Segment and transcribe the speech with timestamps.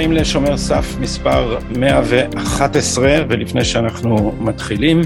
[0.00, 5.00] הבאים לשומר סף מספר 111 ולפני שאנחנו מתחילים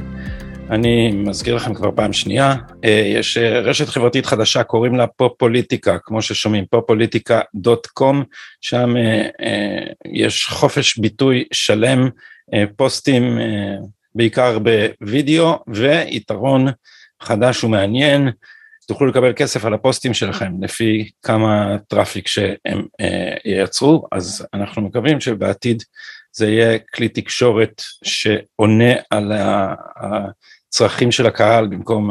[0.71, 2.55] אני מזכיר לכם כבר פעם שנייה
[2.85, 8.25] אה, יש אה, רשת חברתית חדשה קוראים לה פופוליטיקה כמו ששומעים פופוליטיקה dot com
[8.61, 12.09] שם אה, יש חופש ביטוי שלם
[12.77, 13.39] פוסטים
[14.15, 16.67] בעיקר בווידאו ויתרון
[17.23, 18.31] חדש ומעניין
[18.87, 22.87] תוכלו לקבל כסף על הפוסטים שלכם לפי כמה traffic שהם
[23.45, 25.83] ייצרו, אז אנחנו מקווים שבעתיד
[26.35, 29.33] זה יהיה כלי תקשורת שעונה על
[29.97, 32.11] הצרכים של הקהל במקום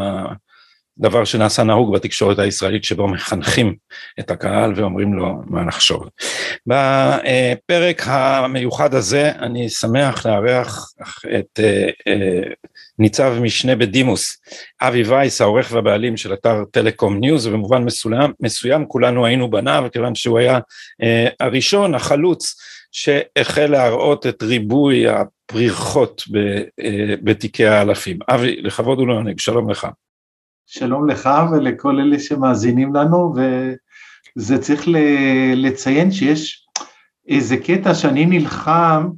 [1.00, 3.76] הדבר שנעשה נהוג בתקשורת הישראלית שבו מחנכים
[4.20, 6.10] את הקהל ואומרים לו מה לחשוב.
[6.68, 10.94] בפרק המיוחד הזה אני שמח לארח
[11.40, 11.90] את אה,
[13.00, 14.38] ניצב משנה בדימוס
[14.82, 20.16] אבי וייס העורך והבעלים של אתר Telecom News ובמובן מסוים, מסוים כולנו היינו בניו כיוון
[20.16, 20.60] שהוא היה
[21.04, 22.56] אה, הראשון החלוץ
[22.94, 28.20] שהחל להראות את ריבוי הפריחות אה, בתיקי האלפים.
[28.30, 29.88] אבי לכבוד ולעונג שלום לך.
[30.66, 34.84] שלום לך ולכל אלה שמאזינים לנו וזה צריך
[35.56, 36.66] לציין שיש
[37.28, 39.10] איזה קטע שאני נלחם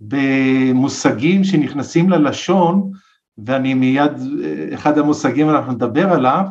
[0.00, 2.90] במושגים שנכנסים ללשון
[3.38, 4.12] ואני מיד,
[4.74, 6.44] אחד המושגים אנחנו נדבר עליו,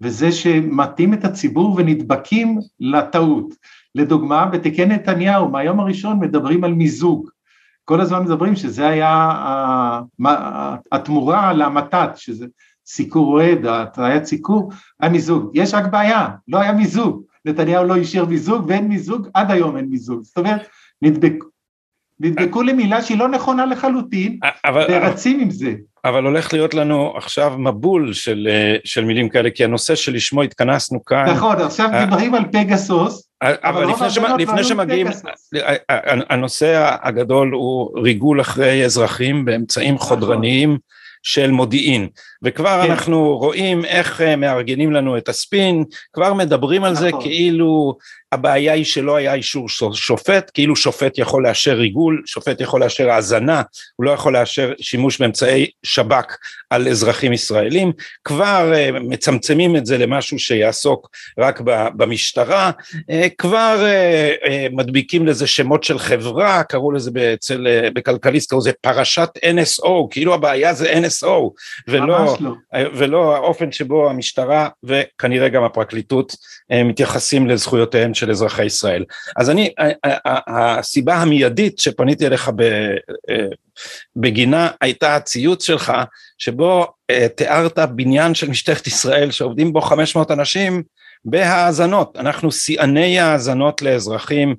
[0.00, 3.54] וזה שמטים את הציבור ונדבקים לטעות.
[3.94, 7.30] לדוגמה, בתיקי נתניהו, מהיום הראשון מדברים על מיזוג.
[7.84, 10.00] כל הזמן מדברים שזה היה
[10.92, 12.46] התמורה למתת, שזה
[12.86, 15.50] סיקור אוהד, התריית סיקור, היה מיזוג.
[15.54, 17.22] יש רק בעיה, לא היה מיזוג.
[17.44, 20.22] נתניהו לא אישר מיזוג ואין מיזוג, עד היום אין מיזוג.
[20.22, 20.62] זאת אומרת,
[21.02, 21.34] נדבק,
[22.20, 25.74] נדבקו למילה שהיא לא נכונה לחלוטין, אבל, ורצים עם זה.
[26.04, 31.04] אבל הולך להיות לנו עכשיו מבול של, אה, של מילים כאלה, כי הנושא שלשמו התכנסנו
[31.04, 31.28] כאן...
[31.28, 35.06] נכון, עכשיו אה, מדברים על פגסוס, אבל, אבל לפני, שמה, לפני שמגיעים,
[35.56, 35.74] אה,
[36.28, 40.08] הנושא הגדול הוא ריגול אחרי אזרחים באמצעים נכון.
[40.08, 40.78] חודרניים.
[41.22, 42.08] של מודיעין,
[42.42, 42.90] וכבר כן.
[42.90, 47.04] אנחנו רואים איך מארגנים לנו את הספין, כבר מדברים על נכון.
[47.04, 47.96] זה כאילו
[48.32, 53.62] הבעיה היא שלא היה אישור שופט, כאילו שופט יכול לאשר ריגול, שופט יכול לאשר האזנה,
[53.96, 56.36] הוא לא יכול לאשר שימוש באמצעי שב"כ
[56.70, 57.92] על אזרחים ישראלים,
[58.24, 61.60] כבר uh, מצמצמים את זה למשהו שיעסוק רק
[61.96, 63.02] במשטרה, uh,
[63.38, 63.84] כבר
[64.44, 70.34] uh, מדביקים לזה שמות של חברה, קראו לזה אצל, בכלכליסט, קראו לזה פרשת NSO, כאילו
[70.34, 71.50] הבעיה זה NSO,
[71.88, 72.52] ולא, לא.
[72.94, 79.04] ולא האופן שבו המשטרה וכנראה גם הפרקליטות uh, מתייחסים לזכויותיהם של אזרחי ישראל.
[79.36, 79.74] אז אני,
[80.46, 82.50] הסיבה המיידית שפניתי אליך
[83.28, 83.36] אה,
[84.16, 85.92] בגינה הייתה הציוץ שלך,
[86.38, 90.82] שבו אה, תיארת בניין של משטרת ישראל שעובדים בו 500 אנשים
[91.24, 94.54] בהאזנות, אנחנו שיאני האזנות לאזרחים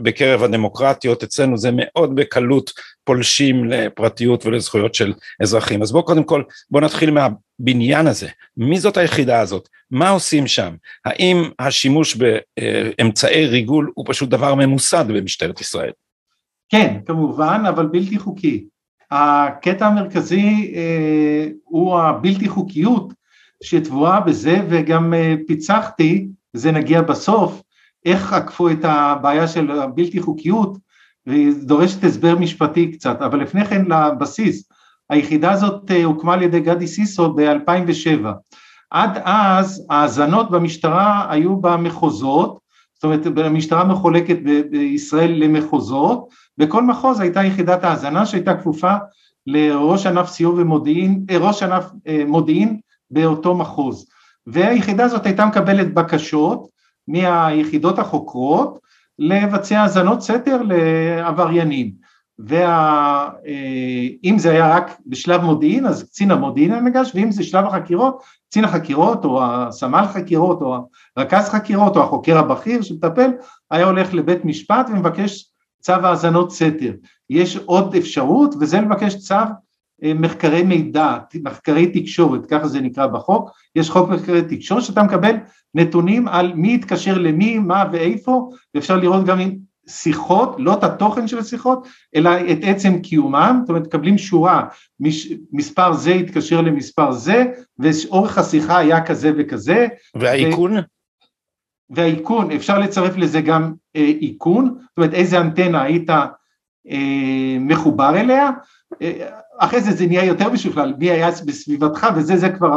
[0.00, 2.70] בקרב הדמוקרטיות, אצלנו זה מאוד בקלות
[3.06, 5.12] פולשים לפרטיות ולזכויות של
[5.42, 5.82] אזרחים.
[5.82, 10.74] אז בואו קודם כל, בואו נתחיל מהבניין הזה, מי זאת היחידה הזאת, מה עושים שם,
[11.04, 15.90] האם השימוש באמצעי ריגול הוא פשוט דבר ממוסד במשטרת ישראל?
[16.68, 18.64] כן, כמובן, אבל בלתי חוקי.
[19.10, 23.12] הקטע המרכזי אה, הוא הבלתי חוקיות
[23.62, 27.62] שטבועה בזה וגם אה, פיצחתי, זה נגיע בסוף,
[28.04, 30.78] איך עקפו את הבעיה של הבלתי חוקיות
[31.26, 34.68] והיא דורשת הסבר משפטי קצת, אבל לפני כן לבסיס,
[35.10, 38.26] היחידה הזאת אה, הוקמה על ידי גדי סיסו ב-2007,
[38.90, 42.58] עד אז ההאזנות במשטרה היו במחוזות,
[42.94, 44.36] זאת אומרת המשטרה מחולקת
[44.70, 46.28] בישראל למחוזות,
[46.58, 48.94] בכל מחוז הייתה יחידת האזנה שהייתה כפופה
[49.46, 51.84] לראש ענף סיור ומודיעין, אה, ראש ענף
[52.26, 54.06] מודיעין באותו מחוז,
[54.46, 56.68] והיחידה הזאת הייתה מקבלת בקשות
[57.08, 58.85] מהיחידות החוקרות
[59.18, 61.92] לבצע האזנות סתר לעבריינים,
[62.38, 67.66] ואם אה, זה היה רק בשלב מודיעין אז קצין המודיעין היה ניגש, ואם זה שלב
[67.66, 73.30] החקירות, קצין החקירות או הסמל חקירות או הרכז חקירות או החוקר הבכיר שמטפל
[73.70, 76.92] היה הולך לבית משפט ומבקש צו האזנות סתר.
[77.30, 79.34] יש עוד אפשרות וזה לבקש צו
[80.02, 85.34] מחקרי מידע, מחקרי תקשורת, ככה זה נקרא בחוק, יש חוק מחקרי תקשורת שאתה מקבל
[85.74, 89.56] נתונים על מי התקשר למי, מה ואיפה, ואפשר לראות גם עם
[89.88, 94.68] שיחות, לא את התוכן של השיחות, אלא את עצם קיומם, זאת אומרת מקבלים שורה,
[95.00, 97.44] מש, מספר זה התקשר למספר זה,
[97.78, 99.86] ואורך השיחה היה כזה וכזה.
[100.14, 100.76] והאיכון?
[100.76, 100.80] ו...
[101.90, 106.10] והאיכון, אפשר לצרף לזה גם אה, איכון, זאת אומרת איזה אנטנה היית
[106.90, 108.50] אה, מחובר אליה, אה,
[109.58, 112.76] אחרי זה זה נהיה יותר משוכלל, מי היה בסביבתך וזה זה כבר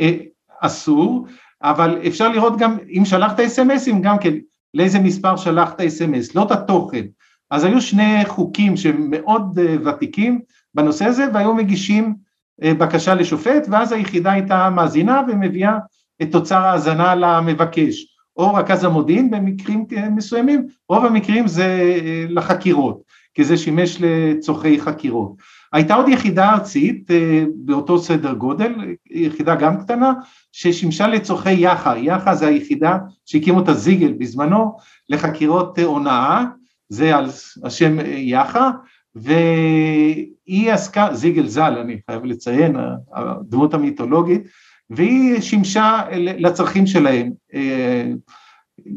[0.00, 0.16] אה,
[0.60, 1.26] אסור,
[1.62, 4.34] אבל אפשר לראות גם אם שלחת אס.אם.אסים גם כן
[4.74, 7.06] לאיזה מספר שלחת אס.אם.אס, לא את התוכן.
[7.50, 10.40] אז היו שני חוקים שהם מאוד אה, ותיקים
[10.74, 12.14] בנושא הזה והיו מגישים
[12.62, 15.78] אה, בקשה לשופט ואז היחידה הייתה מאזינה ומביאה
[16.22, 21.98] את תוצר ההאזנה למבקש, או רכז המודיעין במקרים מסוימים, רוב המקרים זה
[22.28, 23.02] לחקירות,
[23.34, 25.32] כי זה שימש לצורכי חקירות.
[25.72, 27.10] הייתה עוד יחידה ארצית
[27.54, 28.74] באותו סדר גודל,
[29.10, 30.12] יחידה גם קטנה,
[30.52, 34.76] ששימשה לצורכי יח"א, יח"א זה היחידה שהקים אותה זיגל בזמנו
[35.08, 36.44] לחקירות הונאה,
[36.88, 37.26] זה על
[37.64, 38.70] השם יח"א,
[39.14, 42.76] והיא עסקה, זיגל ז"ל אני חייב לציין,
[43.14, 44.42] הדמות המיתולוגית,
[44.90, 47.30] והיא שימשה לצרכים שלהם.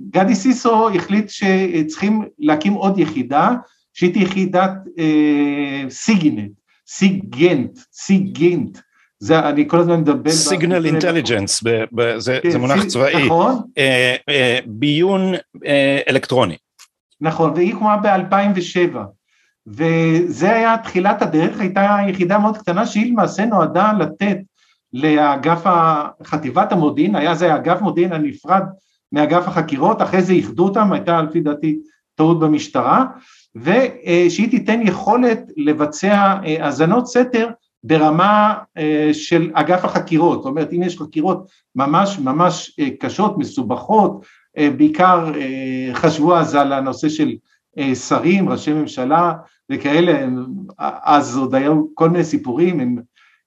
[0.10, 3.54] גדי סיסו החליט שצריכים להקים עוד יחידה,
[3.94, 6.51] שהיא יחידת אה, סיגינט,
[6.88, 8.78] סיגנט, סיגנט,
[9.19, 10.31] זה אני כל הזמן מדבר...
[10.31, 11.63] סיגנל אינטליג'נס,
[12.18, 15.34] זה כן, מונח צבאי, נכון, אה, אה, ביון
[15.66, 16.57] אה, אלקטרוני.
[17.22, 18.98] נכון, והיא הוקמה ב-2007,
[19.68, 24.38] וזה היה תחילת הדרך, הייתה יחידה מאוד קטנה שהיא למעשה נועדה לתת
[24.94, 25.63] לאגף
[26.24, 28.63] חטיבת המודיעין, היה זה אגף מודיעין הנפרד
[29.12, 31.78] מאגף החקירות, אחרי זה איחדו אותם, הייתה לפי דעתי
[32.16, 33.06] טעות במשטרה,
[33.56, 37.50] ושהיא תיתן יכולת לבצע האזנות סתר
[37.84, 44.26] ברמה אה, של אגף החקירות, זאת אומרת אם יש חקירות ממש ממש אה, קשות, מסובכות,
[44.58, 45.32] אה, בעיקר
[45.94, 47.36] חשבו אז על הנושא של
[47.94, 49.34] שרים, ראשי ממשלה
[49.72, 50.28] וכאלה,
[51.04, 52.98] אז עוד היו כל מיני סיפורים עם,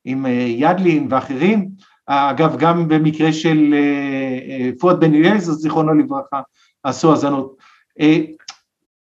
[0.05, 1.69] עם ידלין ואחרים,
[2.07, 3.75] אגב גם במקרה של
[4.79, 6.41] פואד בן אליעזר זיכרונו לברכה
[6.83, 7.57] עשו האזנות.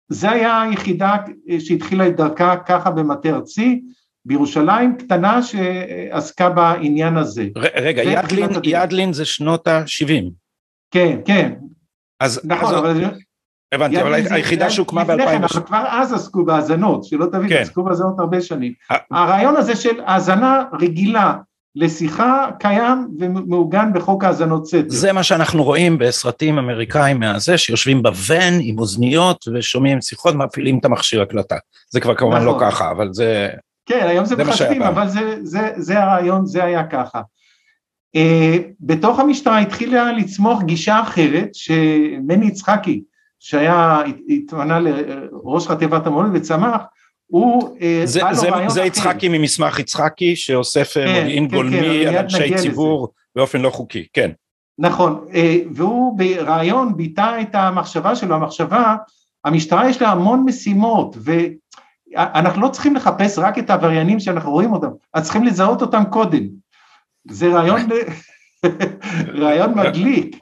[0.08, 1.16] זה היה היחידה
[1.58, 3.82] שהתחילה את דרכה ככה במטה ארצי,
[4.24, 7.46] בירושלים קטנה שעסקה בעניין הזה.
[7.56, 10.30] רגע, ידלין, ידלין זה שנות ה-70.
[10.90, 11.52] כן, כן.
[12.20, 13.04] אז, נכון, אז אבל...
[13.72, 15.12] הבנתי, אבל היחידה שהוקמה ב-2000...
[15.12, 17.62] לפני כן, אבל כבר אז עסקו בהאזנות, שלא תבין, כן.
[17.62, 18.72] עסקו בהאזנות הרבה שנים.
[19.10, 21.34] הרעיון הזה של האזנה רגילה
[21.76, 24.84] לשיחה קיים ומעוגן בחוק האזנות סתר.
[24.88, 30.84] זה מה שאנחנו רואים בסרטים אמריקאים מהזה, שיושבים בוון עם אוזניות ושומעים שיחות, מפעילים את
[30.84, 31.56] המכשיר הקלטה.
[31.90, 32.64] זה כבר כמובן לא נכון.
[32.64, 33.48] לא ככה, אבל זה...
[33.86, 37.20] כן, היום זה מחשבים, אבל זה, זה, זה הרעיון, זה היה ככה.
[38.16, 38.20] Uh,
[38.80, 43.02] בתוך המשטרה התחילה לצמוח גישה אחרת שמני יצחקי
[43.38, 46.80] שהיה, התמנה לראש חטיבת המודיעין וצמח,
[47.26, 52.08] הוא אה, זה, זה, זה יצחקי ממסמך יצחקי שאוסף אה, כן, מודיעין כן, גולמי כן,
[52.08, 53.12] על אנשי ציבור לזה.
[53.36, 54.30] באופן לא חוקי, כן.
[54.78, 55.26] נכון,
[55.74, 58.96] והוא ברעיון ביטא את המחשבה שלו, המחשבה,
[59.44, 61.32] המשטרה יש לה המון משימות, ו...
[62.16, 66.42] אנחנו לא צריכים לחפש רק את העבריינים שאנחנו רואים אותם, אז צריכים לזהות אותם קודם.
[67.30, 67.80] זה רעיון,
[69.42, 70.36] רעיון מדליק.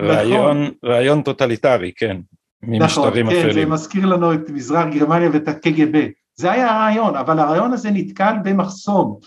[0.00, 0.74] רעיון, נכון.
[0.84, 2.16] רעיון טוטליטרי, כן,
[2.62, 6.06] ממשטרים נכון, כן, זה מזכיר לנו את מזרח גרמניה ואת הקג"ב.
[6.34, 9.18] זה היה הרעיון, אבל הרעיון הזה נתקל במחסום.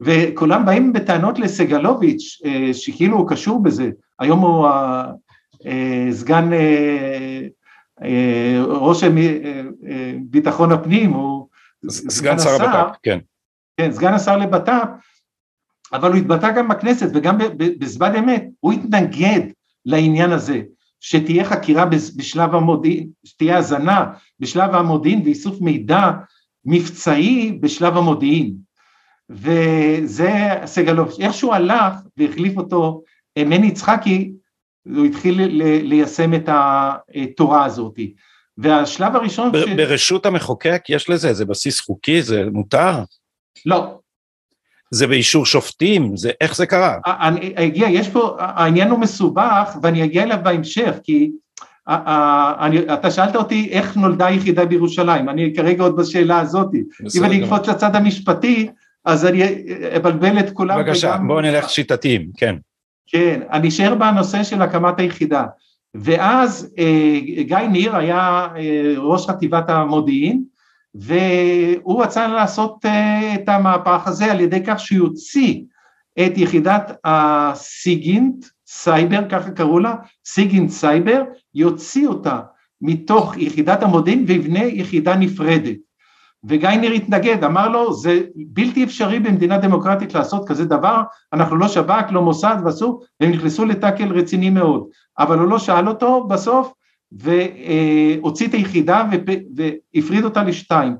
[0.00, 5.10] וכולם באים בטענות לסגלוביץ', אה, שכאילו הוא קשור בזה, היום הוא אה,
[8.02, 9.08] אה, ראש אה,
[9.88, 11.48] אה, ביטחון הפנים הוא
[11.88, 13.18] סגן שר הבט"פ, כן.
[13.76, 14.88] כן, סגן השר לבט"פ,
[15.92, 19.40] אבל הוא התבטא גם בכנסת וגם בזמן אמת, הוא התנגד
[19.86, 20.60] לעניין הזה,
[21.00, 26.10] שתהיה חקירה בשלב המודיעין, שתהיה האזנה בשלב המודיעין ואיסוף מידע
[26.64, 28.54] מבצעי בשלב המודיעין.
[29.30, 30.30] וזה
[30.64, 33.02] סגלוביץ', איך שהוא הלך והחליף אותו
[33.38, 34.32] מני יצחקי,
[34.96, 35.40] הוא התחיל
[35.82, 37.98] ליישם את התורה הזאת.
[38.58, 39.52] והשלב הראשון...
[39.52, 39.68] ב- ש...
[39.76, 42.92] ברשות המחוקק יש לזה, זה בסיס חוקי, זה מותר?
[43.66, 43.99] לא.
[44.90, 46.96] זה באישור שופטים, זה, איך זה קרה?
[47.06, 51.30] אני אגיע, יש פה, העניין הוא מסובך ואני אגיע אליו בהמשך, כי
[51.88, 56.68] אני, אתה שאלת אותי איך נולדה יחידה בירושלים, אני כרגע עוד בשאלה הזאת,
[57.18, 58.68] אם אני אקפוץ לצד המשפטי,
[59.04, 59.42] אז אני
[59.96, 60.78] אבלבל את כולם.
[60.78, 62.56] בבקשה, בואו נלך שיטתיים, כן.
[63.06, 65.44] כן, אני אשאר בנושא של הקמת היחידה.
[65.94, 70.42] ואז אה, גיא ניר היה אה, ראש חטיבת המודיעין,
[70.94, 75.62] והוא רצה לעשות אה, את המהפך הזה על ידי כך שהוא יוציא
[76.26, 79.94] את יחידת ה SIGINT סייבר, ככה קראו לה,
[80.26, 81.22] SIGINT סייבר,
[81.54, 82.40] יוציא אותה
[82.80, 85.76] מתוך יחידת המודיעין ויבנה יחידה נפרדת.
[86.44, 91.68] וגיא ניר התנגד, אמר לו זה בלתי אפשרי במדינה דמוקרטית לעשות כזה דבר, אנחנו לא
[91.68, 94.86] שב"כ, לא מוסד ועשו, והם נכנסו לטאקל רציני מאוד,
[95.18, 96.72] אבל הוא לא שאל אותו בסוף
[97.12, 99.04] והוציא את היחידה
[99.56, 100.96] והפריד אותה לשתיים.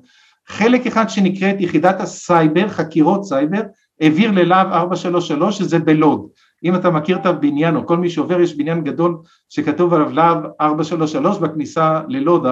[0.49, 3.61] חלק אחד שנקראת יחידת הסייבר, חקירות סייבר,
[4.01, 6.27] העביר ללהב 433 שזה בלוד.
[6.65, 9.17] אם אתה מכיר את הבניין או כל מי שעובר יש בניין גדול
[9.49, 12.47] שכתוב עליו להב 433 בכניסה ללוד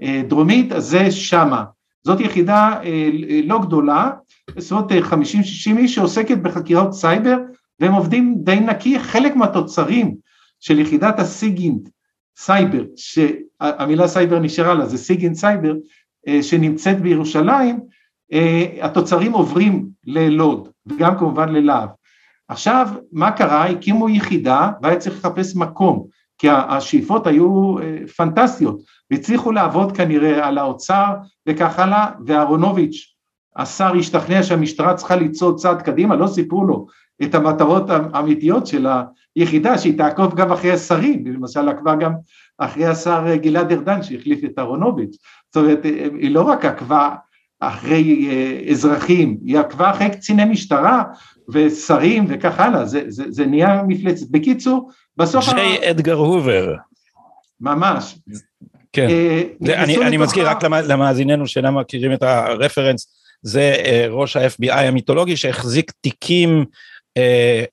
[0.00, 1.64] הדרומית, אז זה שמה.
[2.04, 3.10] זאת יחידה אה,
[3.44, 4.10] לא גדולה,
[4.56, 4.94] בסביבות 50-60
[5.78, 7.36] איש שעוסקת בחקירות סייבר
[7.80, 10.14] והם עובדים די נקי, חלק מהתוצרים
[10.60, 11.88] של יחידת ה SIGINT
[12.36, 15.74] סייבר, שהמילה סייבר נשארה לה, זה SIGINT סייבר,
[16.28, 17.80] אה, שנמצאת בירושלים,
[18.32, 21.88] אה, התוצרים עוברים ללוד וגם כמובן ללהב.
[22.48, 23.66] עכשיו, מה קרה?
[23.66, 26.06] הקימו יחידה והיה צריך לחפש מקום,
[26.38, 27.76] כי השאיפות היו
[28.16, 31.14] פנטסטיות, והצליחו לעבוד כנראה על האוצר
[31.48, 33.14] וכך הלאה, ואהרונוביץ',
[33.56, 36.86] השר השתכנע שהמשטרה צריכה לצעוד צעד קדימה, לא סיפרו לו
[37.22, 38.86] את המטרות האמיתיות של
[39.36, 42.12] היחידה, שהיא תעקוב גם אחרי השרים, למשל עקבה גם
[42.58, 45.16] אחרי השר גלעד ארדן שהחליף את אהרונוביץ',
[45.46, 45.84] זאת אומרת,
[46.18, 47.14] היא לא רק עקבה
[47.60, 51.02] אחרי אה, אזרחים, היא עקבה אחרי קציני משטרה
[51.48, 54.26] ושרים וכך הלאה, זה, זה, זה נהיה מפלצת.
[54.30, 55.54] בקיצור, בסוף...
[55.54, 56.74] ג'יי אדגר הובר.
[57.60, 58.18] ממש.
[58.92, 64.36] כן, אה, זה, אני, אני מזכיר רק למאזיננו שאינם מכירים את הרפרנס, זה אה, ראש
[64.36, 66.64] ה-FBI המיתולוגי שהחזיק תיקים
[67.16, 67.64] אה,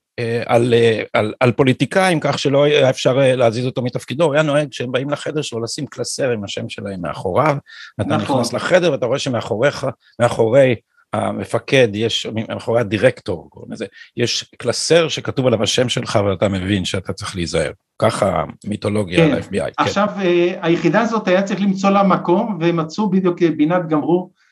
[0.46, 4.42] על, אה, על, על פוליטיקאים כך שלא היה אפשר אה, להזיז אותו מתפקידו, הוא היה
[4.42, 7.56] נוהג כשהם באים לחדר שלו לשים קלסר עם השם שלהם מאחוריו,
[7.98, 8.36] ואתה נכון.
[8.36, 9.86] נכנס לחדר ואתה רואה שמאחוריך,
[10.20, 10.74] מאחורי
[11.12, 17.36] המפקד יש, מאחורי הדירקטור, לזה, יש קלסר שכתוב עליו השם שלך ואתה מבין שאתה צריך
[17.36, 17.70] להיזהר.
[17.98, 19.34] ככה מיתולוגיה כן.
[19.34, 19.70] ל-FBI.
[19.76, 19.84] כן.
[19.84, 20.58] עכשיו כן.
[20.62, 24.43] היחידה הזאת היה צריך למצוא לה מקום ומצאו בדיוק בינת גמרו אה,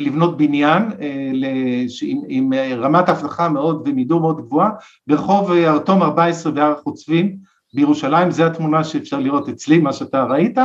[0.00, 4.70] לבנות בניין אה, עם, עם רמת אבטחה מאוד ומידור מאוד גבוהה
[5.06, 7.36] ברחוב ארתום 14 בהר החוצבים
[7.74, 10.58] בירושלים, זו התמונה שאפשר לראות אצלי, מה שאתה ראית,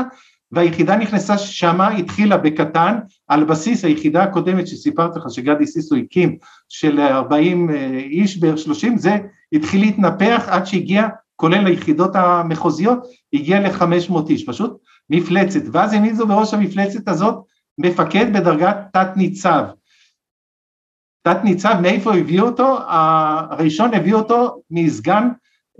[0.52, 2.98] והיחידה נכנסה שמה, התחילה בקטן,
[3.28, 6.38] על בסיס היחידה הקודמת שסיפרתי לך שגדי סיסו הקים
[6.70, 9.18] של 40 אה, איש בערך 30, זה
[9.54, 13.00] התחיל להתנפח עד שהגיע, כולל היחידות המחוזיות,
[13.34, 14.78] הגיע ל-500 איש, פשוט
[15.10, 17.36] מפלצת, ואז העמידו בראש המפלצת הזאת
[17.78, 19.64] מפקד בדרגת תת ניצב.
[21.22, 22.78] תת ניצב, מאיפה הביאו אותו?
[22.88, 25.30] הראשון הביא אותו מסגן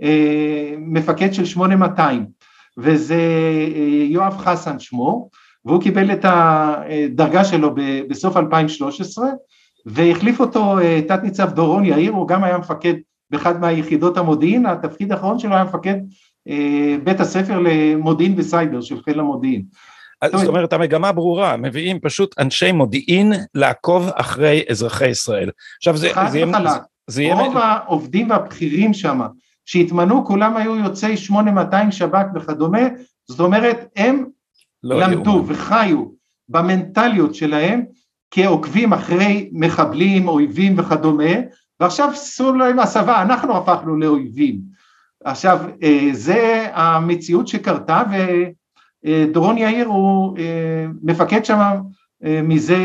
[0.02, 2.26] אה, מפקד של 8200
[2.78, 3.14] וזה
[3.74, 5.30] אה, יואב חסן שמו
[5.64, 7.74] והוא קיבל את הדרגה שלו
[8.08, 9.26] בסוף 2013
[9.86, 12.94] והחליף אותו אה, תת ניצב דורון יאיר, הוא גם היה מפקד
[13.30, 15.94] באחד מהיחידות המודיעין, התפקיד האחרון שלו היה מפקד
[17.04, 19.64] בית הספר למודיעין וסייבר של חיל המודיעין.
[20.32, 25.50] זאת אומרת המגמה ברורה, מביאים פשוט אנשי מודיעין לעקוב אחרי אזרחי ישראל.
[25.78, 26.46] עכשיו זה, זה יהיה...
[27.06, 27.34] זה יהיה...
[27.34, 29.20] רוב העובדים והבכירים שם
[29.64, 32.82] שהתמנו כולם היו יוצאי 8200 שב"כ וכדומה,
[33.28, 34.24] זאת אומרת הם
[34.82, 35.52] לא למדו יאומן.
[35.52, 36.04] וחיו
[36.48, 37.84] במנטליות שלהם
[38.30, 41.32] כעוקבים אחרי מחבלים, אויבים וכדומה,
[41.80, 44.60] ועכשיו עשו להם הסבה, אנחנו הפכנו לאויבים.
[45.24, 48.02] עכשיו, אה, זה המציאות שקרתה,
[49.04, 51.58] ודורון יאיר הוא אה, מפקד שם
[52.24, 52.76] אה, מזה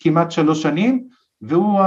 [0.00, 1.04] כמעט שלוש שנים,
[1.42, 1.80] והוא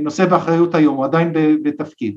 [0.00, 2.16] נושא באחריות היום, הוא עדיין בתפקיד.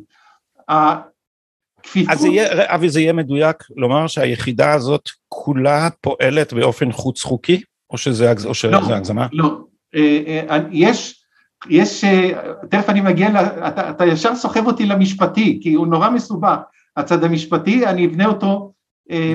[1.85, 2.13] כפיפות...
[2.13, 7.61] אז זה יהיה, אבי זה יהיה מדויק לומר שהיחידה הזאת כולה פועלת באופן חוץ חוקי
[7.89, 9.27] או שזה, או שזה לא, הגזמה?
[9.31, 9.57] לא,
[9.95, 11.25] אה, אה, יש,
[11.69, 12.31] יש, אה,
[12.69, 13.29] תכף אני מגיע,
[13.67, 16.57] אתה, אתה ישר סוחב אותי למשפטי כי הוא נורא מסובך,
[16.97, 18.73] הצד המשפטי אני אבנה אותו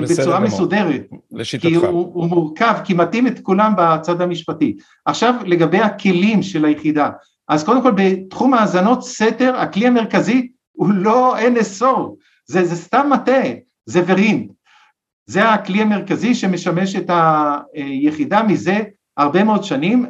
[0.01, 0.47] בצורה גמור.
[0.47, 1.69] מסודרת, לשיטתך.
[1.69, 4.77] כי הוא, הוא מורכב, כי מתאים את כולם בצד המשפטי.
[5.05, 7.09] עכשיו לגבי הכלים של היחידה,
[7.47, 13.41] אז קודם כל בתחום האזנות סתר, הכלי המרכזי הוא לא NSO, זה, זה סתם מטה,
[13.85, 14.51] זה ורינט.
[15.25, 17.09] זה הכלי המרכזי שמשמש את
[17.73, 18.83] היחידה מזה
[19.17, 20.05] הרבה מאוד שנים.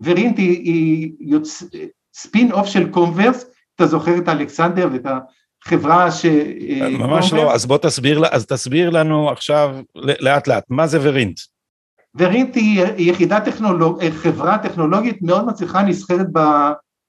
[0.00, 1.62] ורינט היא, היא יוצ...
[2.14, 5.06] ספין אוף של קונברס, אתה זוכר את אלכסנדר ואת
[5.66, 6.26] החברה ש...
[6.98, 11.40] ממש לא, אז בוא תסביר, אז תסביר לנו עכשיו לאט לאט, מה זה ורינט?
[12.14, 14.04] ורינט היא יחידה טכנולוג...
[14.10, 16.26] חברה טכנולוגית מאוד מצליחה נסחרת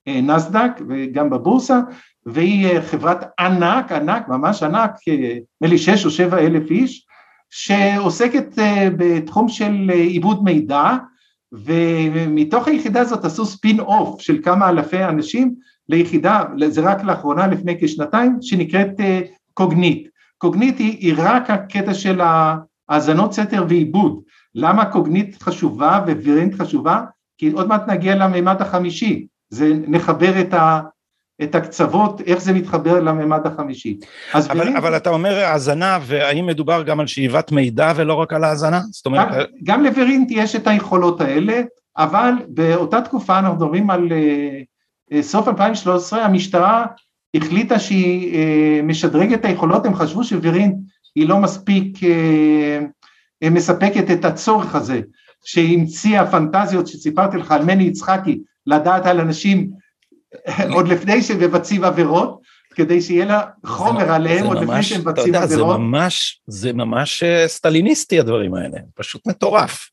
[0.07, 1.79] בנסדק וגם בבורסה,
[2.25, 7.05] והיא אה, חברת ענק, ענק, ממש ענק, אה, נדמה לי שש או שבע אלף איש,
[7.49, 10.97] שעוסקת אה, בתחום של עיבוד מידע,
[11.51, 15.55] ומתוך היחידה הזאת עשו ספין אוף של כמה אלפי אנשים
[15.89, 18.99] ליחידה, זה רק לאחרונה לפני כשנתיים, שנקראת
[19.53, 20.07] קוגנית.
[20.37, 22.21] קוגנית היא, היא רק הקטע של
[22.89, 24.19] האזנות סתר ועיבוד,
[24.55, 27.01] למה קוגנית חשובה ווירינט חשובה?
[27.37, 30.81] כי עוד מעט נגיע לממד החמישי, זה נחבר את, ה,
[31.43, 33.97] את הקצוות, איך זה מתחבר לממד החמישי.
[34.33, 34.77] אבל, וירינט...
[34.77, 38.81] אבל אתה אומר האזנה, והאם מדובר גם על שאיבת מידע ולא רק על האזנה?
[38.91, 39.27] זאת אומרת...
[39.31, 41.61] גם, גם לווירינט יש את היכולות האלה,
[41.97, 44.72] אבל באותה תקופה אנחנו מדברים על uh,
[45.21, 46.85] סוף 2013, המשטרה
[47.35, 50.75] החליטה שהיא uh, משדרגת את היכולות, הם חשבו שווירינט
[51.15, 55.01] היא לא מספיק uh, מספקת את הצורך הזה,
[55.45, 59.69] שהמציאה פנטזיות שסיפרתי לך על מני יצחקי, לדעת על אנשים
[60.73, 62.41] עוד לפני שמבצעים עבירות,
[62.75, 65.77] כדי שיהיה לה חומר זה, עליהם זה עוד ממש, לפני שהם מבצעים עבירות.
[65.77, 69.89] זה ממש, זה ממש סטליניסטי הדברים האלה, פשוט מטורף.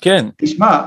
[0.00, 0.26] כן.
[0.38, 0.86] תשמע,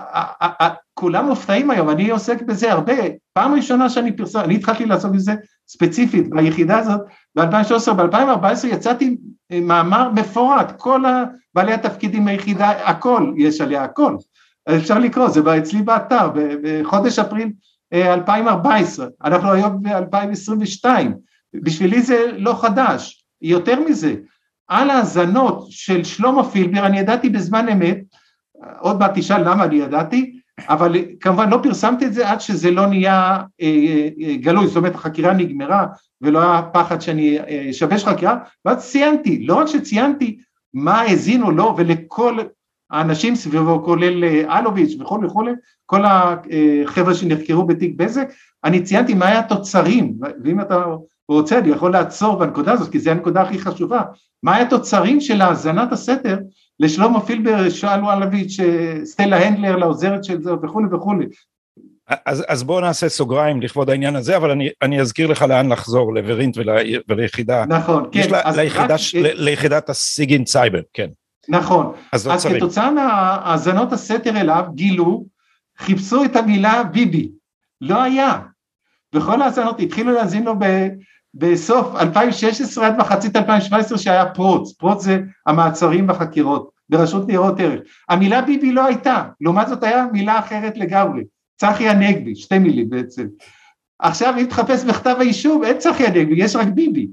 [0.94, 2.94] כולם מופתעים היום, אני עוסק בזה הרבה,
[3.34, 5.36] פעם ראשונה שאני פרסם, אני התחלתי לעסוק בזה
[5.68, 7.02] ספציפית ביחידה הזאת,
[7.36, 9.18] ב-2013, ב-2014 יצאתי
[9.62, 11.04] מאמר מפורט, כל
[11.54, 14.16] בעלי התפקידים ביחידה, הכל, יש עליה הכל,
[14.76, 16.30] אפשר לקרוא, זה אצלי באתר,
[16.64, 17.52] בחודש אפריל
[17.94, 20.86] 2014, אה, אנחנו היום ב-2022,
[21.54, 24.16] בשבילי זה לא חדש, יותר מזה,
[24.68, 27.98] על האזנות של שלמה פילבר, אני ידעתי בזמן אמת,
[28.80, 32.86] עוד מעט תשאל למה אני ידעתי, אבל כמובן לא פרסמתי את זה עד שזה לא
[32.86, 35.86] נהיה אה, אה, גלוי, זאת אומרת החקירה נגמרה
[36.22, 37.38] ולא היה פחד שאני
[37.70, 40.38] אשבש חקירה, ואז ציינתי, לא רק שציינתי
[40.74, 42.38] מה האזינו לו ולכל
[42.92, 45.52] האנשים סביבו, כולל אלוביץ' וכולי וכולי,
[45.86, 48.28] כל החבר'ה שנחקרו בתיק בזק,
[48.64, 50.86] אני ציינתי מה היה התוצרים, ואם אתה
[51.30, 54.02] רוצה אני יכול לעצור בנקודה הזאת, כי זו הנקודה הכי חשובה,
[54.44, 56.38] מה היה התוצרים של האזנת הסתר
[56.80, 58.58] לשלמה פילבר, שאלו אלוביץ',
[59.04, 61.26] סטלה הנדלר, לעוזרת של זה וכולי וכולי.
[62.26, 66.14] אז, אז בואו נעשה סוגריים לכבוד העניין הזה, אבל אני, אני אזכיר לך לאן לחזור,
[66.14, 66.70] לברינט ול,
[67.08, 67.66] וליחידה.
[67.66, 68.30] נכון, כן.
[68.32, 69.00] לה, ליחידה, רק...
[69.14, 71.08] ליחידת הסיגינט סייבר, כן.
[71.50, 71.94] נכון.
[72.12, 75.26] אז, אז כתוצאה מהאזנות הסתר אליו גילו,
[75.78, 77.32] חיפשו את המילה ביבי,
[77.82, 78.40] לא היה.
[79.14, 80.88] בכל האזנות התחילו להאזין לו ב,
[81.34, 87.80] בסוף 2016 עד מחצית 2017 שהיה פרוץ, פרוץ זה המעצרים בחקירות ברשות ניירות ערך.
[88.10, 91.24] המילה ביבי לא הייתה, לעומת זאת היה מילה אחרת לגמרי,
[91.58, 93.28] צחי הנגבי, שתי מילים בעצם.
[94.00, 97.08] עכשיו אם תחפש בכתב האישום אין צחי הנגבי, יש רק ביבי.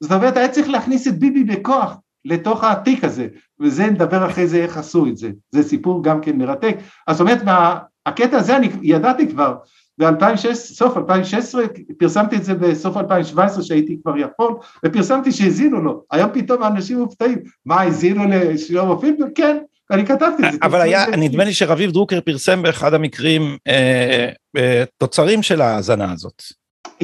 [0.00, 3.28] זאת אומרת היה צריך להכניס את ביבי בכוח לתוך העתיק הזה,
[3.60, 6.76] וזה נדבר אחרי זה איך עשו את זה, זה סיפור גם כן מרתק.
[7.06, 9.56] אז זאת אומרת, מהקטע הזה אני ידעתי כבר,
[9.98, 11.64] בסוף 2016
[11.98, 14.54] פרסמתי את זה בסוף 2017 שהייתי כבר יכול,
[14.84, 19.26] ופרסמתי שהזינו לו, היום פתאום האנשים מופתעים, מה הזינו לשלמה פילבר?
[19.34, 19.58] כן,
[19.90, 20.58] אני כתבתי את זה.
[20.62, 26.42] אבל היה, נדמה לי שרביב דרוקר פרסם באחד המקרים אה, אה, תוצרים של ההאזנה הזאת.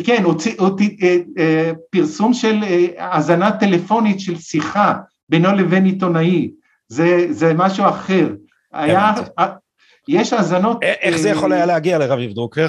[0.05, 4.94] כן, הוציא, הוציא אה, אה, פרסום של אה, האזנה טלפונית של שיחה
[5.29, 6.50] בינו לבין עיתונאי,
[6.88, 8.29] זה, זה משהו אחר.
[8.72, 9.12] היה,
[10.11, 10.83] יש האזנות...
[10.83, 12.68] איך זה יכול היה להגיע לרביב דרוקר?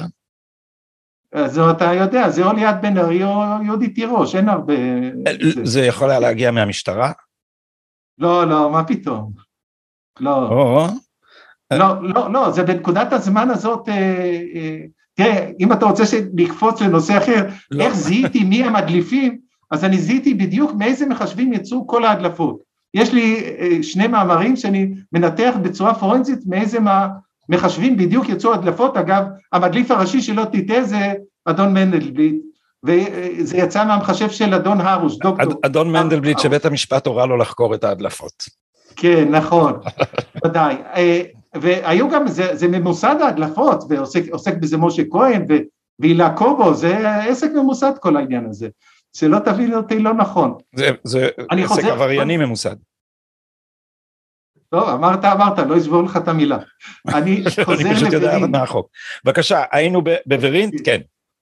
[1.32, 4.74] אז אתה יודע, זה או ליאת בן ארי או יהודי תירוש, אין הרבה...
[5.62, 7.12] זה יכול היה להגיע מהמשטרה?
[8.18, 9.32] לא, לא, מה פתאום.
[10.20, 10.86] לא.
[11.72, 13.88] לא, לא, לא, זה בנקודת הזמן הזאת,
[15.14, 17.84] תראה, אם אתה רוצה שנקפוץ לנושא אחר, לא.
[17.84, 19.38] איך זיהיתי מי המדליפים,
[19.70, 22.62] אז אני זיהיתי בדיוק מאיזה מחשבים יצאו כל ההדלפות.
[22.94, 26.78] יש לי אה, שני מאמרים שאני מנתח בצורה פורנזית מאיזה
[27.48, 31.12] מחשבים בדיוק יצאו הדלפות, אגב, המדליף הראשי שלא תטעה זה
[31.44, 32.42] אדון מנדלבליט,
[32.84, 35.52] וזה יצא מהמחשב של אדון הרוש, דוקטור.
[35.66, 38.44] אדון מנדלבליט שבית המשפט הורה לו לחקור את ההדלפות.
[38.96, 39.72] כן, נכון,
[40.44, 40.76] ודאי.
[40.94, 41.22] אה,
[41.54, 45.46] והיו גם, זה, זה ממוסד ההדלפות, ועוסק בזה משה כהן
[45.98, 48.68] והילה קובו, זה עסק ממוסד כל העניין הזה.
[49.12, 50.54] שלא תבין אותי לא נכון.
[50.74, 52.76] זה, זה עסק עברייני ממוסד.
[54.72, 56.58] טוב, אמרת, אמרת, לא אשבור לך את המילה.
[57.16, 58.88] אני חוזר מהחוק.
[59.24, 60.74] בבקשה, היינו בוורינט?
[60.84, 61.00] כן.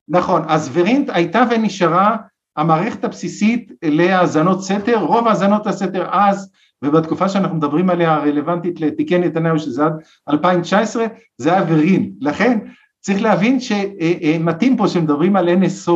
[0.08, 2.16] נכון, אז ורינט הייתה ונשארה
[2.56, 6.50] המערכת הבסיסית להאזנות סתר, רוב האזנות הסתר אז,
[6.84, 9.92] ובתקופה שאנחנו מדברים עליה הרלוונטית לתיקי נתניהו שזה עד
[10.30, 11.06] 2019,
[11.38, 12.12] זה היה ורינט.
[12.20, 12.58] לכן
[13.00, 15.92] צריך להבין שמתאים פה שמדברים על NSO.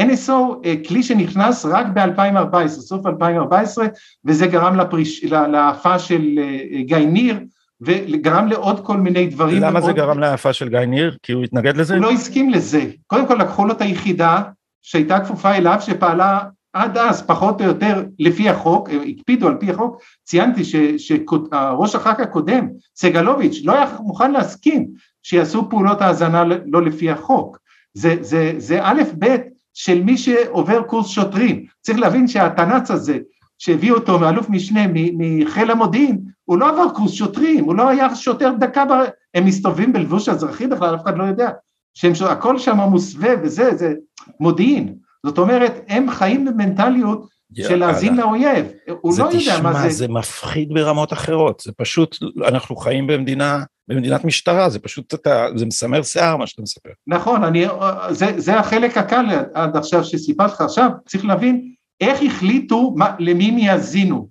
[0.00, 0.32] NSO
[0.64, 3.86] אה, כלי שנכנס רק ב-2014, סוף 2014,
[4.24, 7.40] וזה גרם לפריש, להאפה של אה, גיא ניר,
[7.80, 9.62] וגרם לעוד כל מיני דברים.
[9.62, 11.16] למה זה גרם להאפה של גיא ניר?
[11.22, 11.94] כי הוא התנגד לזה?
[11.94, 12.84] הוא לא הסכים לזה.
[13.06, 14.42] קודם כל לקחו לו את היחידה
[14.82, 16.40] שהייתה כפופה אליו, שפעלה
[16.72, 20.62] עד אז פחות או יותר לפי החוק, הקפידו על פי החוק, ציינתי
[20.98, 24.86] שראש הח"כ הקודם, סגלוביץ', לא היה מוכן להסכים
[25.22, 27.58] שיעשו פעולות האזנה לא לפי החוק.
[27.94, 29.36] זה, זה, זה א' ב'
[29.78, 33.18] של מי שעובר קורס שוטרים, צריך להבין שהתנ"צ הזה
[33.58, 38.52] שהביא אותו מאלוף משנה מחיל המודיעין, הוא לא עבר קורס שוטרים, הוא לא היה שוטר
[38.58, 38.90] דקה, ב...
[39.34, 41.50] הם מסתובבים בלבוש אזרחי בכלל, אף אחד לא יודע,
[41.94, 43.94] שהכל שם מוסווה וזה, זה
[44.40, 44.94] מודיעין,
[45.26, 48.66] זאת אומרת, הם חיים במנטליות של להאזין לאויב,
[49.00, 49.78] הוא לא יודע מה זה.
[49.78, 49.88] זה.
[49.88, 52.16] תשמע, זה מפחיד ברמות אחרות, זה פשוט,
[52.48, 56.90] אנחנו חיים במדינה, במדינת משטרה, זה פשוט, אתה, זה מסמר שיער מה שאתה מספר.
[57.06, 57.64] נכון, אני,
[58.10, 63.48] זה, זה החלק הקל עד עכשיו שסיפרתי לך, עכשיו צריך להבין איך החליטו מה, למי
[63.48, 64.28] הם יאזינו.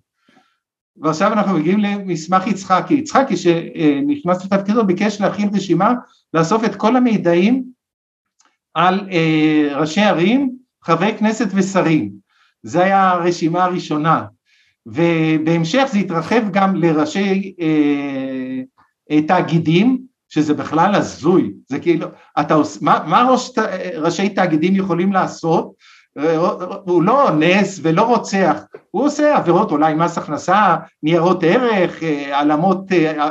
[0.98, 5.94] ועכשיו אנחנו מגיעים למסמך יצחקי, יצחקי שנכנס לתפקידו ביקש להכין רשימה,
[6.34, 7.64] לאסוף את כל המידעים
[8.74, 12.12] על אה, ראשי ערים, חברי כנסת ושרים.
[12.64, 14.26] זה היה הרשימה הראשונה,
[14.86, 18.62] ובהמשך זה התרחב גם לראשי אה,
[19.28, 22.08] תאגידים, שזה בכלל הזוי, זה כאילו,
[22.40, 23.52] אתה עוש, מה, מה ראש,
[23.98, 25.72] ראשי תאגידים יכולים לעשות?
[26.86, 28.60] הוא לא אונס ולא רוצח,
[28.92, 33.30] הוא עושה עבירות אולי מס הכנסה, ניירות ערך, אה, העלמות אה,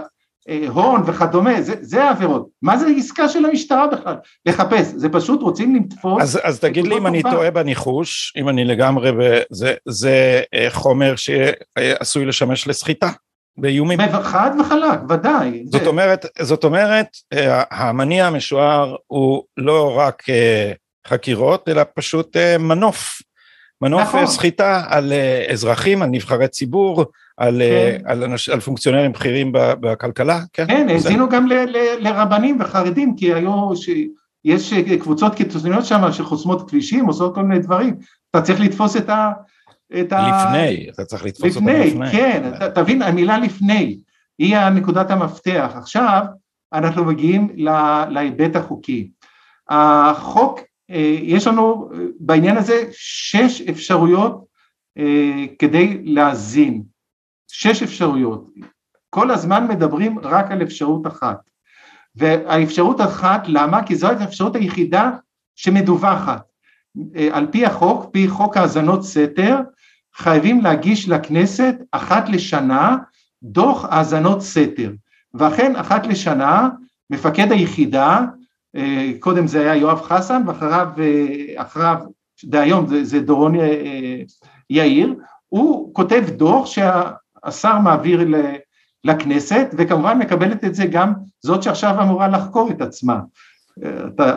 [0.49, 2.49] אה, הון וכדומה, זה, זה העבירות.
[2.63, 4.15] מה זה עסקה של המשטרה בכלל?
[4.47, 6.23] לחפש, זה פשוט רוצים לתפוס...
[6.23, 9.11] אז, אז תגיד לי אם אני טועה בניחוש, אם אני לגמרי,
[9.51, 13.11] זה, זה אה, חומר שעשוי לשמש לסחיטה.
[13.57, 13.99] באיומים.
[14.23, 15.65] חד וחלק, ודאי.
[15.67, 20.23] זאת אומרת, זאת אומרת, אה, המניע המשוער הוא לא רק
[21.09, 23.23] חקירות, אלא פשוט מנוף.
[23.83, 24.27] מנוף נכון.
[24.27, 25.13] סחיטה על
[25.53, 27.05] אזרחים, על נבחרי ציבור,
[27.37, 28.03] על, כן.
[28.11, 30.67] על, אנש, על פונקציונרים בכירים בכלכלה, כן?
[30.67, 33.91] כן, האזינו גם ל, ל, לרבנים וחרדים, כי היו, ש,
[34.45, 37.95] יש קבוצות קיצוניות שם שחוסמות כבישים, עושות כל מיני דברים,
[38.31, 39.31] אתה צריך לתפוס את ה...
[40.01, 40.91] את לפני, ה...
[40.91, 42.11] אתה צריך לתפוס לפני, אותם לפני.
[42.11, 43.99] כן, ת, תבין, המילה לפני
[44.39, 45.73] היא הנקודת המפתח.
[45.75, 46.25] עכשיו
[46.73, 47.49] אנחנו מגיעים
[48.09, 49.11] להיבט החוקי.
[49.69, 54.45] החוק, אה, יש לנו בעניין הזה שש אפשרויות
[54.99, 56.83] אה, כדי להאזין.
[57.49, 58.47] שש אפשרויות,
[59.11, 61.39] כל הזמן מדברים רק על אפשרות אחת,
[62.17, 63.87] והאפשרות אחת, למה?
[63.87, 65.11] כי זו האפשרות היחידה
[65.57, 66.43] שמדווחת.
[67.17, 69.57] אה, על פי החוק, פי חוק האזנות סתר,
[70.17, 72.97] חייבים להגיש לכנסת אחת לשנה
[73.43, 74.93] דוח האזנות סתר,
[75.35, 76.69] ואכן אחת לשנה
[77.11, 78.21] מפקד היחידה,
[78.77, 81.97] אה, קודם זה היה יואב חסן ואחריו, אה, אחריו,
[82.45, 83.55] דהיום זה, זה דורון
[84.71, 85.15] יאיר,
[85.49, 87.11] הוא כותב דוח שה...
[87.45, 88.21] השר מעביר
[89.05, 93.21] לכנסת, וכמובן מקבלת את זה גם זאת שעכשיו אמורה לחקור את עצמה.
[93.79, 94.37] אתה,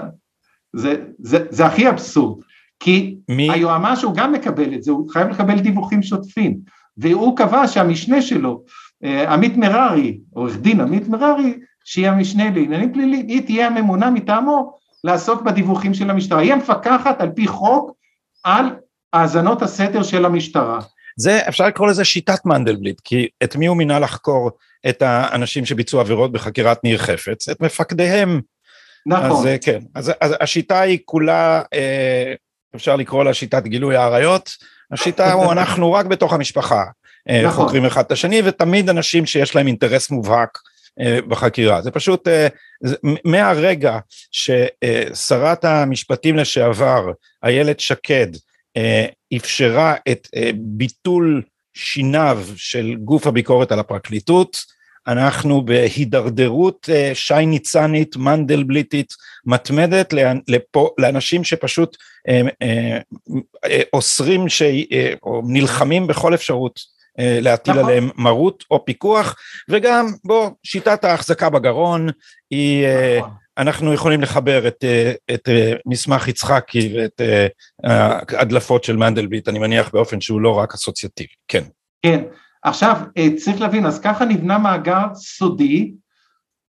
[0.74, 2.44] זה, זה, זה הכי אבסורד,
[2.80, 3.52] כי מי?
[3.52, 6.58] היועמ"ש הוא גם מקבל את זה, הוא חייב לקבל דיווחים שוטפים,
[6.98, 8.64] והוא קבע שהמשנה שלו,
[9.04, 14.78] אה, עמית מררי, עורך דין עמית מררי, שהיא המשנה לעניינים פליליים, היא תהיה הממונה מטעמו
[15.04, 17.92] לעסוק בדיווחים של המשטרה, היא המפקחת על פי חוק
[18.44, 18.66] על
[19.14, 20.80] האזנות הסתר של המשטרה.
[21.18, 24.52] זה אפשר לקרוא לזה שיטת מנדלבליט, כי את מי הוא מינה לחקור
[24.90, 27.50] את האנשים שביצעו עבירות בחקירת ניר חפץ?
[27.50, 28.42] את מפקדיהם.
[29.06, 29.48] נכון.
[29.48, 32.34] אז כן, אז, אז השיטה היא כולה, אה,
[32.78, 34.50] אפשר לקרוא לה שיטת גילוי האריות,
[34.92, 36.84] השיטה הוא אנחנו רק בתוך המשפחה
[37.30, 37.66] אה, נכון.
[37.66, 40.58] חוקרים אחד את השני, ותמיד אנשים שיש להם אינטרס מובהק
[41.00, 41.82] אה, בחקירה.
[41.82, 42.48] זה פשוט, אה,
[43.26, 43.98] מהרגע
[44.32, 47.12] ששרת המשפטים לשעבר,
[47.44, 48.28] איילת שקד,
[49.36, 51.42] אפשרה את ביטול
[51.74, 54.58] שיניו של גוף הביקורת על הפרקליטות,
[55.08, 59.14] אנחנו בהידרדרות אה, שי ניצנית, מנדלבליטית,
[59.46, 60.14] מתמדת
[60.48, 61.98] לפו, לאנשים שפשוט
[63.94, 64.46] אוסרים
[65.24, 66.80] או נלחמים בכל אפשרות
[67.18, 67.86] להטיל נכון.
[67.86, 69.36] עליהם מרות או פיקוח,
[69.70, 72.10] וגם בוא, שיטת ההחזקה בגרון
[72.52, 72.86] היא
[73.20, 73.32] נכון.
[73.58, 77.48] אנחנו יכולים לחבר את, אה, את אה, מסמך יצחקי ואת אה,
[77.84, 81.64] ההדלפות של מנדלבליט, אני מניח באופן שהוא לא רק אסוציאטיבי, כן.
[82.06, 82.24] כן,
[82.64, 83.02] עכשיו
[83.38, 85.94] צריך להבין, אז ככה נבנה מאגר סודי,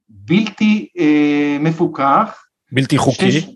[0.09, 2.44] בלתי אה, מפוקח.
[2.73, 3.33] בלתי חוקי.
[3.33, 3.51] שש,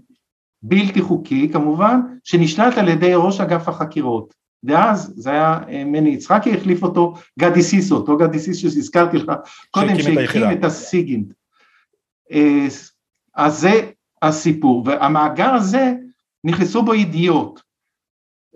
[0.63, 4.35] בלתי חוקי כמובן, שנשלט על ידי ראש אגף החקירות.
[4.65, 9.33] ואז זה היה מני יצחקי, החליף אותו גדי סיסו, אותו גדי סיסו שהזכרתי לך
[9.71, 11.33] קודם, שהקים את הסיגינט.
[13.35, 13.91] אז זה
[14.23, 15.93] הסיפור, והמאגר הזה
[16.45, 17.63] נכנסו בו ידיעות.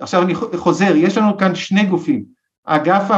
[0.01, 2.25] עכשיו אני חוזר, יש לנו כאן שני גופים,
[2.65, 3.11] אגף,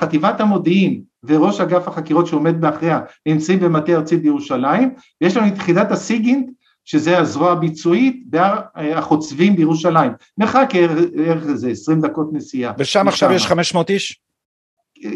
[0.00, 5.92] חטיבת המודיעין וראש אגף החקירות שעומד מאחריה נמצאים במטה ארצי בירושלים, ויש לנו את יחידת
[5.92, 6.50] הסיגינט
[6.84, 10.70] שזה הזרוע הביצועית בהר החוצבים בירושלים, מרחק
[11.14, 12.72] ערך איזה 20 דקות נסיעה.
[12.78, 14.20] ושם עכשיו יש 500 איש?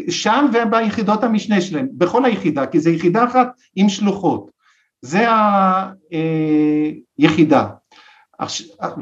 [0.09, 4.51] שם וביחידות המשנה שלהם, בכל היחידה, כי זו יחידה אחת עם שלוחות.
[5.01, 5.25] זה
[7.17, 7.67] היחידה.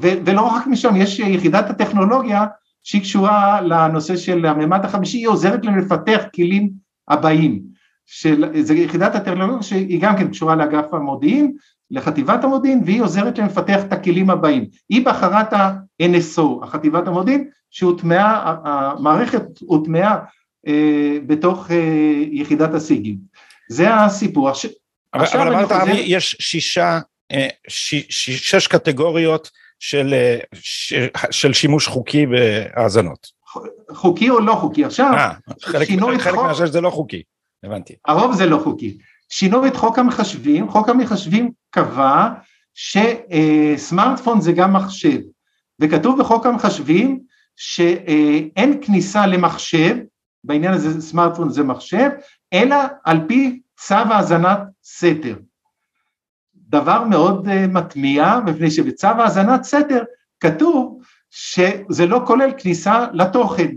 [0.01, 2.45] ולא רק משם, יש יחידת הטכנולוגיה
[2.83, 6.69] שהיא קשורה לנושא של הממד החמישי, היא עוזרת לנו לפתח כלים
[7.07, 7.61] הבאים.
[8.05, 11.53] של, זה יחידת הטכנולוגיה שהיא גם כן קשורה לאגף המודיעין,
[11.91, 14.65] לחטיבת המודיעין, והיא עוזרת להם לפתח את הכלים הבאים.
[14.89, 20.17] היא בחרה את ה-NSO, החטיבת המודיעין, שהוטמעה, המערכת הוטמעה
[20.67, 23.17] אה, בתוך אה, יחידת הסיגים.
[23.69, 24.51] זה הסיפור.
[25.13, 25.91] אבל, אבל אמרת, חוזר...
[25.95, 26.99] יש שישה,
[27.31, 30.39] אה, ש, ש, שש קטגוריות של, אה,
[31.31, 33.27] של שימוש חוקי בהאזנות.
[33.91, 34.85] חוקי או לא חוקי.
[34.85, 35.89] עכשיו, אה, חלק,
[36.19, 36.45] חלק חוק...
[36.45, 37.23] מהשש זה לא חוקי,
[37.63, 37.95] הבנתי.
[38.07, 38.97] הרוב זה לא חוקי.
[39.29, 42.29] שינו את חוק המחשבים, חוק המחשבים קבע
[42.73, 45.19] שסמארטפון זה גם מחשב,
[45.79, 47.19] וכתוב בחוק המחשבים
[47.55, 49.97] שאין כניסה למחשב,
[50.43, 52.09] בעניין הזה סמארטפון זה מחשב,
[52.53, 55.35] אלא על פי צו האזנת סתר.
[56.71, 60.03] דבר מאוד uh, מטמיע, מפני שבצו האזנת סתר
[60.39, 63.67] כתוב שזה לא כולל כניסה לתוכן.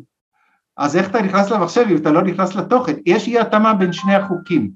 [0.77, 2.93] אז איך אתה נכנס למחשב אם אתה לא נכנס לתוכן?
[3.07, 4.71] יש אי התאמה בין שני החוקים.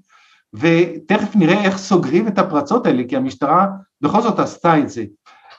[0.55, 3.67] ותכף נראה איך סוגרים את הפרצות האלה, כי המשטרה
[4.01, 5.05] בכל זאת עשתה את זה.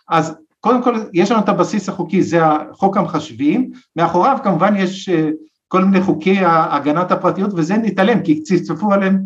[0.09, 2.39] אז קודם כל יש לנו את הבסיס החוקי, זה
[2.73, 5.29] חוק המחשבים, מאחוריו כמובן יש אה,
[5.67, 9.19] כל מיני חוקי הגנת הפרטיות וזה נתעלם כי צפצפו עליהם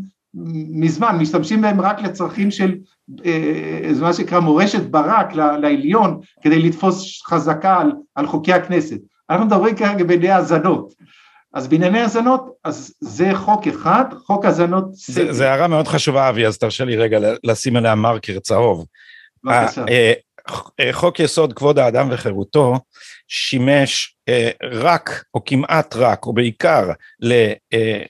[0.73, 2.75] מזמן, משתמשים בהם רק לצרכים של
[3.25, 8.97] אה, מה שנקרא מורשת ברק לעליון כדי לתפוס חזקה על, על חוקי הכנסת.
[9.29, 10.93] אנחנו מדברים כרגע בענייני האזנות.
[11.53, 14.85] אז בענייני האזנות, אז זה חוק אחד, חוק האזנות...
[15.31, 18.85] זה הערה מאוד חשובה אבי, אז תרשה לי רגע לשים עליה מרקר צהוב.
[19.43, 19.85] בבקשה.
[19.89, 20.13] אה,
[20.79, 22.79] אה, חוק יסוד כבוד האדם וחירותו
[23.35, 26.89] שימש אה, רק או כמעט רק או בעיקר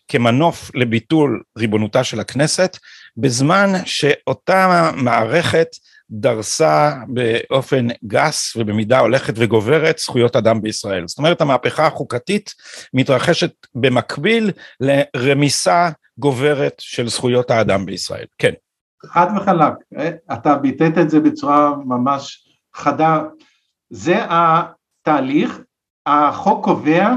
[0.08, 2.78] כמנוף לביטול ריבונותה של הכנסת
[3.18, 5.68] בזמן שאותה מערכת
[6.10, 11.08] דרסה באופן גס ובמידה הולכת וגוברת זכויות אדם בישראל.
[11.08, 12.54] זאת אומרת המהפכה החוקתית
[12.94, 18.26] מתרחשת במקביל לרמיסה גוברת של זכויות האדם בישראל.
[18.38, 18.54] כן.
[19.06, 19.74] חד וחלק,
[20.34, 23.22] אתה ביטאת את זה בצורה ממש חדה,
[23.90, 24.16] זה
[25.04, 25.60] התהליך,
[26.06, 27.16] החוק קובע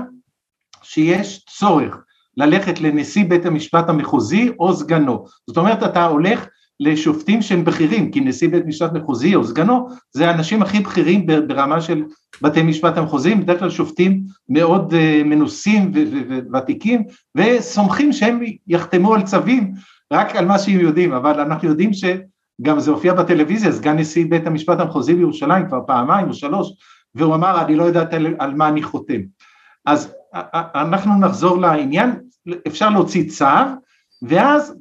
[0.82, 1.96] שיש צורך
[2.36, 6.46] ללכת לנשיא בית המשפט המחוזי או סגנו, זאת אומרת אתה הולך
[6.80, 11.80] לשופטים שהם בכירים, כי נשיא בית משפט מחוזי או סגנו זה האנשים הכי בכירים ברמה
[11.80, 12.04] של
[12.42, 15.92] בתי משפט המחוזיים, בדרך כלל שופטים מאוד uh, מנוסים
[16.50, 19.74] וותיקים וסומכים שהם יחתמו על צווים
[20.12, 24.46] רק על מה שהם יודעים, אבל אנחנו יודעים שגם זה הופיע בטלוויזיה, סגן נשיא בית
[24.46, 26.72] המשפט המחוזי בירושלים כבר פעמיים או שלוש,
[27.16, 29.20] והוא אמר אני לא יודעת על, על מה אני חותם.
[29.86, 30.14] אז
[30.74, 32.20] אנחנו נחזור לעניין,
[32.66, 33.44] אפשר להוציא צו,
[34.22, 34.74] ואז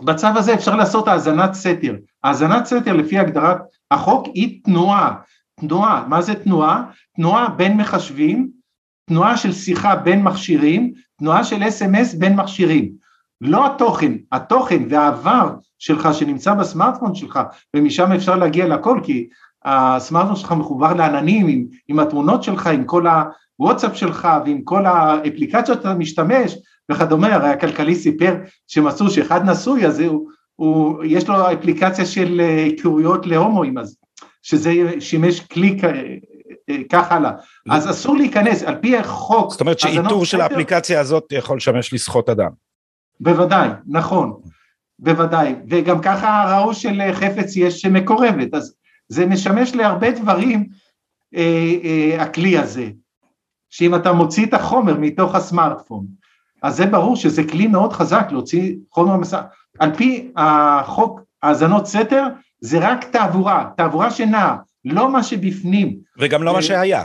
[0.00, 1.94] בצו הזה אפשר לעשות האזנת סתר.
[2.24, 3.58] האזנת סתר לפי הגדרת
[3.90, 5.14] החוק היא תנועה.
[5.60, 6.84] תנועה, מה זה תנועה?
[7.16, 8.50] תנועה בין מחשבים,
[9.08, 12.92] תנועה של שיחה בין מכשירים, תנועה של אס.אם.אס בין מכשירים.
[13.40, 17.40] לא התוכן, התוכן והעבר שלך שנמצא בסמארטפון שלך
[17.76, 19.28] ומשם אפשר להגיע לכל כי
[19.64, 23.06] הסמארטפון שלך מחובר לעננים עם, עם התמונות שלך, עם כל
[23.58, 26.56] הוואטסאפ שלך ועם כל האפליקציות שאתה משתמש
[26.90, 33.26] וכדומה, הרי הכלכלי סיפר שמצאו שאחד נשוי אז הוא, הוא, יש לו אפליקציה של היכרויות
[33.26, 33.96] להומואים אז
[34.42, 35.80] שזה שימש כלי
[36.90, 37.30] כך הלאה,
[37.70, 39.50] אז אסור להיכנס על פי החוק.
[39.50, 42.50] זאת אומרת שאיתור של האפליקציה הזאת יכול לשמש לסחוט אדם.
[43.20, 44.32] בוודאי, נכון,
[44.98, 48.74] בוודאי, וגם ככה ראו של חפץ יש מקורבת, אז
[49.08, 50.68] זה משמש להרבה דברים
[51.34, 52.90] אה, אה, הכלי הזה,
[53.70, 56.06] שאם אתה מוציא את החומר מתוך הסמארטפון,
[56.62, 59.40] אז זה ברור שזה כלי מאוד חזק להוציא חומר מסע,
[59.78, 62.24] על פי החוק האזנות סתר
[62.60, 65.98] זה רק תעבורה, תעבורה שנעה, לא מה שבפנים.
[66.18, 67.04] וגם לא מה שהיה.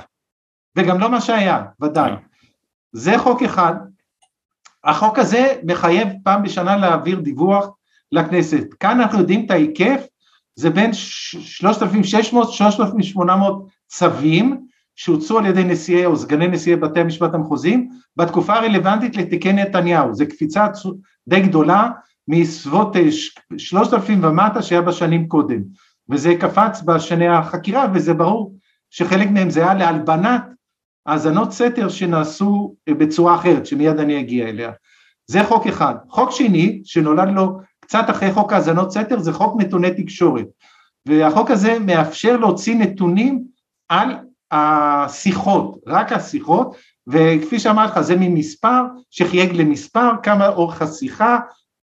[0.75, 2.11] וגם לא מה שהיה, ודאי.
[2.91, 3.73] זה חוק אחד,
[4.83, 7.67] החוק הזה מחייב פעם בשנה להעביר דיווח
[8.11, 8.73] לכנסת.
[8.79, 10.05] כאן אנחנו יודעים את ההיקף,
[10.59, 13.29] זה בין 3,600-3,800
[13.87, 20.13] צווים שהוצאו על ידי נשיאי או סגני נשיאי בתי המשפט המחוזיים בתקופה הרלוונטית לתיקי נתניהו,
[20.13, 20.67] זו קפיצה
[21.29, 21.89] די גדולה
[22.27, 22.95] מסביבות
[23.57, 25.61] 3,000 ומטה שהיה בשנים קודם,
[26.09, 28.55] וזה קפץ בשני החקירה וזה ברור
[28.89, 30.43] שחלק מהם זה היה להלבנת
[31.05, 34.71] האזנות סתר שנעשו אה, בצורה אחרת, שמיד אני אגיע אליה.
[35.27, 35.95] זה חוק אחד.
[36.09, 40.45] חוק שני, שנולד לו קצת אחרי חוק האזנות סתר, זה חוק נתוני תקשורת.
[41.05, 43.43] והחוק הזה מאפשר להוציא נתונים
[43.89, 44.15] על
[44.51, 46.75] השיחות, רק השיחות,
[47.07, 51.39] וכפי שאמרתי לך, זה ממספר שחייג למספר, כמה אורך השיחה,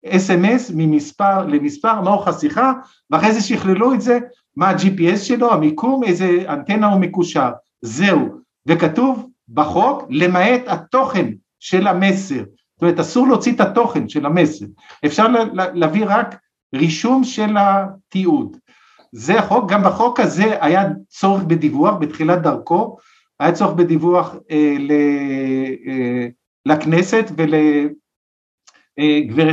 [0.05, 2.73] אס.אם.אס ממספר למספר, מה אורך השיחה,
[3.09, 4.19] ואחרי זה שכללו את זה,
[4.57, 7.51] מה ה-GPS שלו, המיקום, איזה אנטנה הוא מקושר.
[7.81, 8.41] זהו.
[8.65, 12.43] וכתוב בחוק למעט התוכן של המסר,
[12.75, 14.65] זאת אומרת אסור להוציא את התוכן של המסר,
[15.05, 16.35] אפשר להביא רק
[16.75, 18.57] רישום של התיעוד,
[19.11, 22.97] זה החוק, גם בחוק הזה היה צורך בדיווח בתחילת דרכו,
[23.39, 24.91] היה צורך בדיווח אה, ל,
[25.87, 26.27] אה,
[26.65, 27.87] לכנסת ולגברת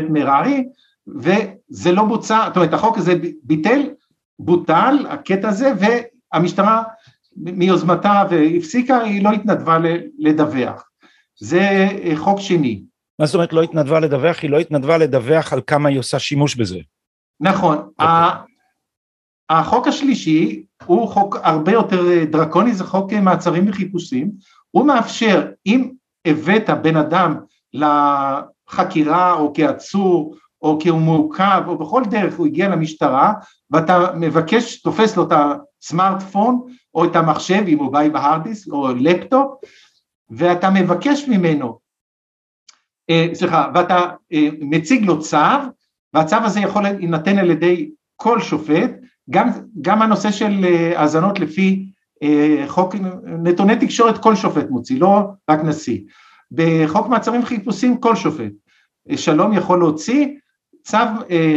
[0.03, 0.65] אה, מררי,
[1.07, 3.91] וזה לא בוצע, זאת אומרת החוק הזה ביטל,
[4.39, 6.83] בוטל הקטע הזה, והמשטרה
[7.37, 9.79] מיוזמתה והפסיקה, היא לא התנדבה
[10.19, 10.89] לדווח.
[11.41, 12.83] זה אה, חוק שני.
[13.19, 14.43] מה זאת אומרת לא התנדבה לדווח?
[14.43, 16.79] היא לא התנדבה לדווח על כמה היא עושה שימוש בזה.
[17.41, 17.77] נכון.
[17.77, 18.03] Okay.
[18.03, 18.53] אוקיי.
[19.51, 24.31] החוק השלישי הוא חוק הרבה יותר דרקוני, זה חוק מעצרים וחיפושים,
[24.71, 25.91] הוא מאפשר, אם
[26.27, 27.37] הבאת בן אדם
[27.73, 33.33] לחקירה או כעצור או כי הוא מעוכב או בכל דרך הוא הגיע למשטרה
[33.71, 36.61] ואתה מבקש, תופס לו את הסמארטפון
[36.95, 39.55] או את המחשב אם הוא בא עם ההרדיס או לפטופ
[40.31, 41.73] ואתה מבקש ממנו, אה,
[43.35, 44.01] סליחה, ואתה
[44.33, 45.37] אה, מציג לו צו
[46.15, 48.91] והצו הזה יכול להינתן על ידי כל שופט
[49.31, 51.89] גם, גם הנושא של אה, האזנות לפי
[52.23, 52.95] אה, חוק
[53.25, 55.21] נתוני תקשורת כל שופט מוציא, לא
[55.51, 55.99] רק נשיא.
[56.53, 58.53] בחוק מעצרים חיפושים כל שופט.
[59.11, 60.27] אה, שלום יכול להוציא
[60.85, 60.99] צו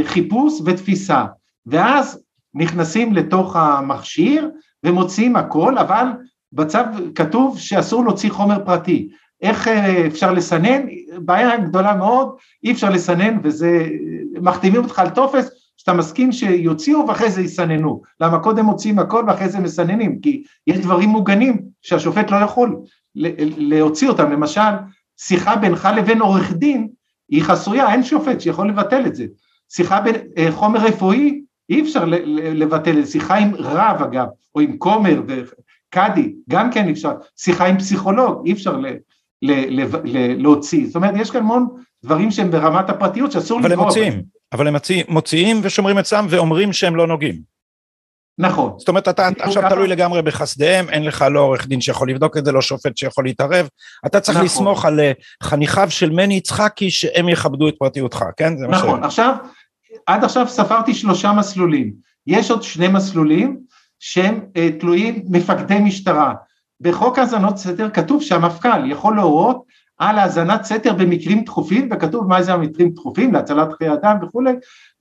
[0.03, 1.25] חיפוש ותפיסה,
[1.65, 4.49] ואז נכנסים לתוך המכשיר
[4.83, 6.05] ומוציאים הכל, אבל
[6.53, 6.79] בצו
[7.15, 9.09] כתוב שאסור להוציא חומר פרטי.
[9.45, 9.67] איך
[10.07, 10.81] אפשר לסנן?
[11.17, 13.89] בעיה גדולה מאוד, אי אפשר לסנן וזה,
[14.41, 19.49] מחתימים אותך על טופס שאתה מסכים שיוציאו ואחרי זה יסננו, למה קודם מוציאים הכל ואחרי
[19.49, 22.75] זה מסננים, כי יש דברים מוגנים שהשופט לא יכול
[23.15, 24.61] להוציא אותם, למשל
[25.17, 26.87] שיחה בינך לבין עורך דין
[27.29, 29.25] היא חסויה, אין שופט שיכול לבטל את זה,
[29.69, 32.05] שיחה בין אה, חומר רפואי אי אפשר
[32.35, 37.65] לבטל את זה, שיחה עם רב אגב, או עם כומר וקאדי, גם כן אפשר, שיחה
[37.65, 38.77] עם פסיכולוג, אי אפשר
[39.41, 41.67] ל, ל, ל, להוציא, זאת אומרת יש כאן המון
[42.03, 43.73] דברים שהם ברמת הפרטיות שאסור לקרוא.
[43.73, 44.23] אבל הם מוציאים.
[44.53, 44.75] אבל הם
[45.09, 47.55] מוציאים ושומרים אצלם ואומרים שהם לא נוגעים.
[48.37, 48.73] נכון.
[48.77, 49.75] זאת אומרת אתה עכשיו ככה...
[49.75, 53.25] תלוי לגמרי בחסדיהם, אין לך לא עורך דין שיכול לבדוק את זה, לא שופט שיכול
[53.25, 53.67] להתערב,
[54.05, 54.45] אתה צריך נכון.
[54.45, 55.11] לסמוך על אה,
[55.43, 58.57] חניכיו של מני יצחקי שהם יכבדו את פרטיותך, כן?
[58.57, 59.35] זה נכון, מה עכשיו,
[60.07, 61.93] עד עכשיו ספרתי שלושה מסלולים,
[62.27, 63.57] יש עוד שני מסלולים
[63.99, 66.33] שהם אה, תלויים מפקדי משטרה,
[66.81, 69.63] בחוק האזנות סתר כתוב שהמפכ"ל יכול להורות
[69.97, 74.53] על האזנת סתר במקרים דחופים, וכתוב מה זה המקרים דחופים, להצלת חיי אדם וכולי,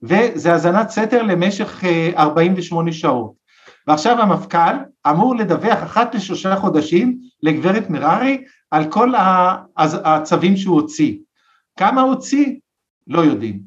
[0.03, 1.83] וזה האזנת סתר למשך
[2.17, 3.33] 48 אה, שעות.
[3.87, 4.75] ועכשיו המפכ"ל
[5.09, 9.13] אמור לדווח אחת לשלושה חודשים לגברת מררי על כל
[9.77, 11.17] הצווים שהוא הוציא.
[11.79, 12.55] כמה הוציא?
[13.07, 13.59] לא יודעים.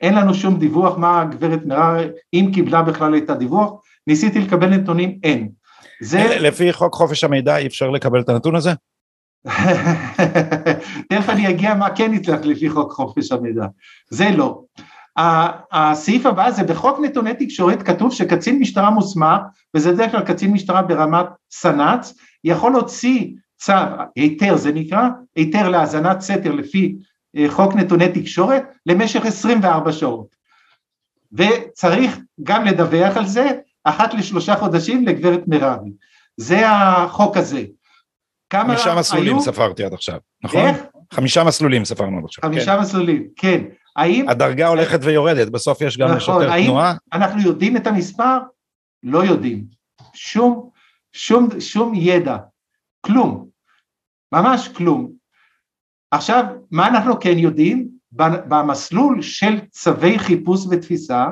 [0.00, 3.70] אין לנו שום דיווח מה הגברת מררי, אם קיבלה בכלל את הדיווח,
[4.06, 5.48] ניסיתי לקבל נתונים, אין.
[6.00, 6.38] זה...
[6.40, 8.70] לפי חוק חופש המידע אי אפשר לקבל את הנתון הזה?
[11.10, 13.66] תכף אני אגיע מה כן יצלח לפי חוק חופש המידע,
[14.10, 14.62] זה לא.
[15.72, 19.40] הסעיף הבא זה בחוק נתוני תקשורת כתוב שקצין משטרה מוסמך,
[19.74, 23.26] וזה בדרך כלל קצין משטרה ברמת סנ"צ, יכול להוציא
[23.58, 23.72] צו,
[24.16, 26.96] היתר זה נקרא, היתר להאזנת סתר לפי
[27.36, 30.36] אה, חוק נתוני תקשורת למשך 24 שעות.
[31.32, 33.50] וצריך גם לדווח על זה
[33.88, 35.90] אחת לשלושה חודשים לגברת מרבי.
[36.36, 37.64] זה החוק הזה.
[38.50, 39.42] כמה חמישה מסלולים היו?
[39.42, 40.60] ספרתי עד עכשיו, נכון?
[40.60, 40.76] איך?
[41.12, 42.44] חמישה מסלולים ספרנו עד עכשיו.
[42.44, 42.80] חמישה כן.
[42.80, 43.64] מסלולים, כן.
[43.96, 44.28] האם...
[44.28, 46.94] הדרגה הולכת ויורדת, בסוף יש גם נכון, לשוטר תנועה.
[47.12, 48.38] אנחנו יודעים את המספר?
[49.02, 49.64] לא יודעים.
[50.14, 50.70] שום,
[51.12, 52.36] שום, שום ידע.
[53.00, 53.48] כלום.
[54.32, 55.12] ממש כלום.
[56.10, 57.88] עכשיו, מה אנחנו כן יודעים?
[58.12, 61.26] במסלול של צווי חיפוש ותפיסה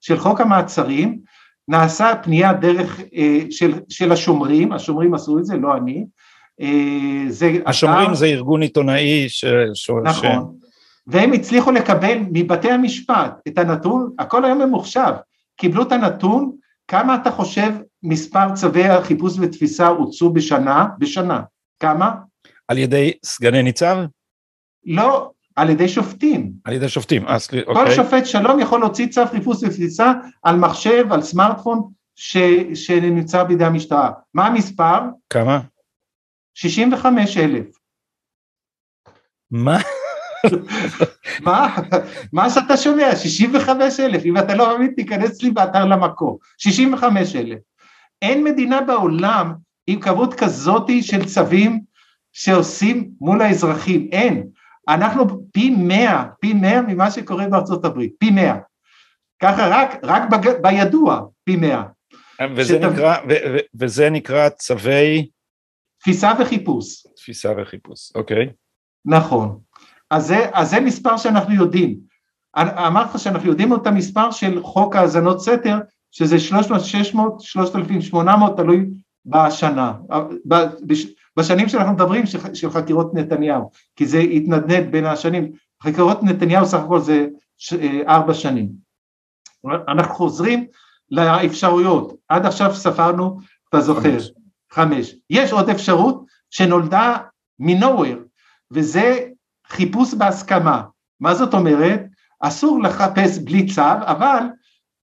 [0.00, 1.20] של חוק המעצרים
[1.68, 6.06] נעשה פנייה דרך אה, של, של השומרים, השומרים עשו את זה, לא אני,
[6.60, 7.52] אה, זה...
[7.66, 8.14] השומרים אתה...
[8.14, 9.44] זה ארגון עיתונאי ש...
[10.04, 10.66] נכון, ש...
[11.06, 15.12] והם הצליחו לקבל מבתי המשפט את הנתון, הכל היום ממוחשב,
[15.56, 16.52] קיבלו את הנתון,
[16.88, 21.42] כמה אתה חושב מספר צווי החיפוש ותפיסה הוצאו בשנה, בשנה,
[21.80, 22.14] כמה?
[22.68, 23.96] על ידי סגני ניצב?
[24.86, 26.52] לא, על ידי שופטים.
[26.64, 27.94] על ידי שופטים, אז כל אוקיי.
[27.96, 32.36] שופט שלום יכול להוציא צו חיפוש ותפיסה על מחשב, על סמארטפון ש...
[32.74, 34.10] שנמצא בידי המשטרה.
[34.34, 35.00] מה המספר?
[35.30, 35.60] כמה?
[36.54, 37.66] 65 אלף.
[39.50, 39.78] מה?
[41.46, 41.76] מה?
[42.32, 47.58] מה שאתה שומע, 65 אלף, אם אתה לא מאמין תיכנס לי באתר למקור, 65 אלף.
[48.22, 49.54] אין מדינה בעולם
[49.86, 51.80] עם כמות כזאתי של צווים
[52.32, 54.46] שעושים מול האזרחים, אין.
[54.88, 58.58] אנחנו פי מאה, פי מאה ממה שקורה בארצות הברית, פי מאה.
[59.42, 60.22] ככה רק, רק
[60.62, 61.82] בידוע, פי מאה.
[62.56, 62.80] וזה, שת...
[62.80, 65.28] נקרא, ו, ו, וזה נקרא צווי
[66.00, 67.06] תפיסה וחיפוש.
[67.16, 68.52] תפיסה וחיפוש, אוקיי.
[69.04, 69.58] נכון.
[70.10, 71.98] אז זה, אז זה מספר שאנחנו יודעים.
[72.56, 75.78] אמרתי לך שאנחנו יודעים את המספר של חוק האזנות סתר,
[76.10, 78.86] שזה 300, 600, 3,800, תלוי
[79.26, 79.92] בשנה,
[81.36, 86.78] בשנים שאנחנו מדברים של, של חקירות נתניהו, כי זה התנדנד בין השנים, חקירות נתניהו סך
[86.78, 87.26] הכל זה
[87.72, 88.68] אה, ארבע שנים.
[89.88, 90.66] אנחנו חוזרים
[91.10, 94.30] לאפשרויות, עד עכשיו ספרנו, אתה זוכר, חמש.
[94.72, 95.14] חמש.
[95.30, 97.16] יש עוד אפשרות שנולדה
[97.58, 98.16] מנוהוור,
[98.70, 99.18] וזה
[99.68, 100.82] חיפוש בהסכמה.
[101.20, 102.02] מה זאת אומרת?
[102.40, 104.42] אסור לחפש בלי צו, אבל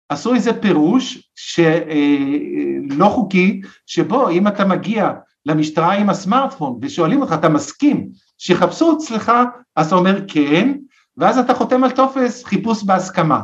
[0.09, 5.11] עשו איזה פירוש שלא אה, חוקי, שבו אם אתה מגיע
[5.47, 9.33] למשטרה עם הסמארטפון ושואלים אותך, אתה מסכים שיחפשו אצלך,
[9.77, 10.75] אז אתה אומר כן,
[11.17, 13.41] ואז אתה חותם על טופס חיפוש בהסכמה.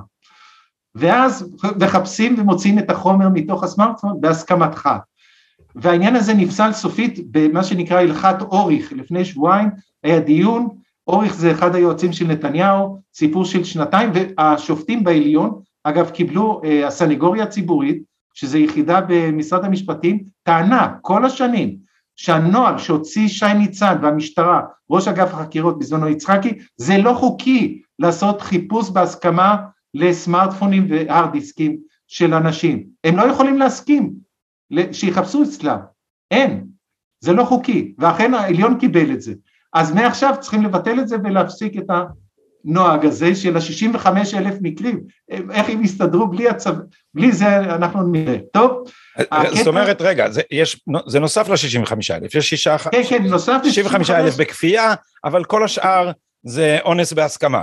[0.95, 4.89] ואז מחפשים ומוצאים את החומר מתוך הסמארטפון בהסכמתך.
[5.75, 9.71] והעניין הזה נפסל סופית במה שנקרא הלכת אוריך, לפני שבועיים
[10.03, 10.69] היה דיון,
[11.07, 17.45] אוריך זה אחד היועצים של נתניהו, סיפור של שנתיים, והשופטים בעליון, אגב קיבלו, אה, הסנגוריה
[17.45, 18.03] הציבורית,
[18.35, 21.86] שזו יחידה במשרד המשפטים, טענה כל השנים
[22.17, 28.91] שהנוהל שהוציא שי ניצן והמשטרה, ראש אגף החקירות בזמנו יצחקי, זה לא חוקי לעשות חיפוש
[28.91, 29.57] בהסכמה
[29.95, 32.87] לסמארטפונים והארד דיסקים של אנשים.
[33.05, 34.13] הם לא יכולים להסכים
[34.93, 35.79] שיחפשו אצלם,
[36.31, 36.67] אין,
[37.21, 39.35] זה לא חוקי, ואכן העליון קיבל את זה.
[39.73, 41.91] אז מעכשיו צריכים לבטל את זה ולהפסיק את
[42.65, 45.01] הנוהג הזה של ה-65 אלף מקרים,
[45.31, 46.71] איך הם יסתדרו בלי, הצו...
[47.15, 48.91] בלי זה אנחנו נראה, טוב?
[49.55, 52.79] זאת אומרת, רגע, זה, יש, זה נוסף ל-65 אלף, יש שישה...
[52.79, 54.95] כן, כן, נוסף ל-65 אלף בכפייה,
[55.25, 56.11] אבל כל השאר
[56.43, 57.63] זה אונס בהסכמה.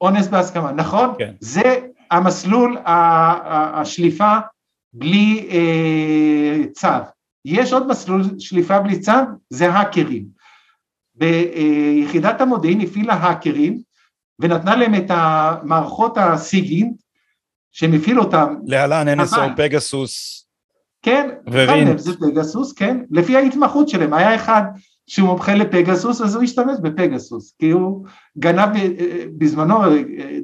[0.00, 1.14] אונס בהסכמה, נכון?
[1.18, 1.32] כן.
[1.40, 1.80] זה
[2.10, 4.36] המסלול השליפה
[4.92, 6.88] בלי אה, צו.
[7.44, 9.12] יש עוד מסלול שליפה בלי צו,
[9.50, 10.24] זה האקרים.
[11.14, 13.80] ביחידת המודיעין הפעילה האקרים
[14.40, 17.02] ונתנה להם את המערכות הסיגינט
[17.72, 18.54] שהם הפעילו אותם.
[18.66, 20.46] להלן NSO פגסוס.
[21.02, 21.98] כן, ורין.
[21.98, 24.62] זה פגסוס, כן, לפי ההתמחות שלהם, היה אחד
[25.10, 28.06] שהוא מומחה לפגסוס אז הוא השתמש בפגסוס כי הוא
[28.38, 29.88] גנב אה, בזמנו אה,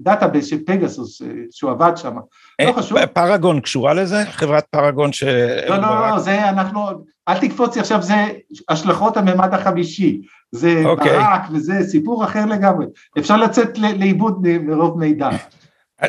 [0.02, 2.16] database של פגסוס אה, שהוא עבד שם,
[2.62, 3.06] לא חשוב.
[3.06, 4.24] פרגון קשורה לזה?
[4.30, 5.22] חברת פרגון ש...
[5.68, 6.80] לא, לא, לא, זה אנחנו,
[7.28, 8.14] אל תקפוץ עכשיו, זה
[8.68, 10.20] השלכות הממד החמישי,
[10.52, 10.86] זה okay.
[10.86, 11.18] אוקיי.
[11.18, 12.86] ברק וזה סיפור אחר לגמרי,
[13.18, 15.28] אפשר לצאת לאיבוד מרוב מידע.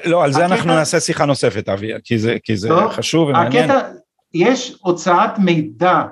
[0.05, 0.55] לא, על זה הקטע...
[0.55, 3.71] אנחנו נעשה שיחה נוספת, אבי, כי זה, כי זה טוב, חשוב ומעניין.
[3.71, 3.89] הקטע,
[4.33, 6.03] יש הוצאת מידע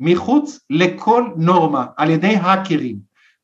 [0.00, 2.96] מחוץ לכל נורמה על ידי האקרים,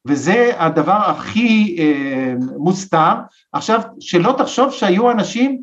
[0.06, 3.14] וזה הדבר הכי אה, מוסתר.
[3.52, 5.62] עכשיו, שלא תחשוב שהיו אנשים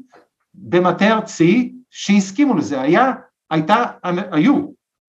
[0.53, 3.11] במטה ארצי שהסכימו לזה, היה,
[3.51, 3.85] הייתה,
[4.31, 4.61] היו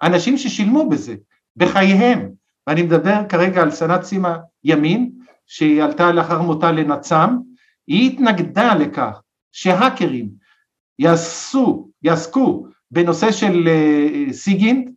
[0.02, 1.14] אנשים ששילמו בזה,
[1.56, 2.28] בחייהם,
[2.68, 5.10] ואני מדבר כרגע על סנת סימה ימין,
[5.46, 7.38] שהיא עלתה לאחר מותה לנצ"ם,
[7.86, 10.28] היא התנגדה לכך שהאקרים
[10.98, 14.90] יעשו, יעסקו בנושא של אה, סיגינט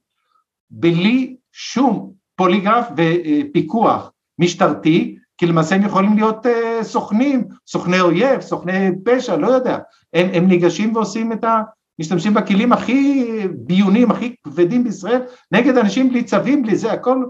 [0.69, 8.89] בלי שום פוליגרף ופיקוח משטרתי, כי למעשה הם יכולים להיות uh, סוכנים, סוכני אויב, סוכני
[9.05, 9.77] פשע, לא יודע,
[10.13, 11.61] הם, הם ניגשים ועושים את ה...
[11.99, 17.23] משתמשים בכלים הכי ביונים, הכי כבדים בישראל, נגד אנשים בלי צווים, בלי זה, הכל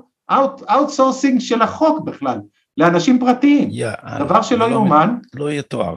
[0.70, 2.40] outsourcing של החוק בכלל,
[2.78, 5.16] לאנשים פרטיים, yeah, דבר שלא לא יאומן.
[5.34, 5.96] לא יתואר.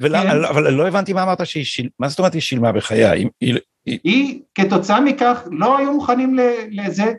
[0.00, 0.44] ול, כן.
[0.44, 3.10] אבל לא הבנתי מה אמרת שהיא שילמה, מה זאת אומרת היא שילמה בחייה?
[3.10, 4.40] היא, היא, היא...
[4.54, 6.38] כתוצאה מכך לא היו מוכנים
[6.70, 7.12] לזה,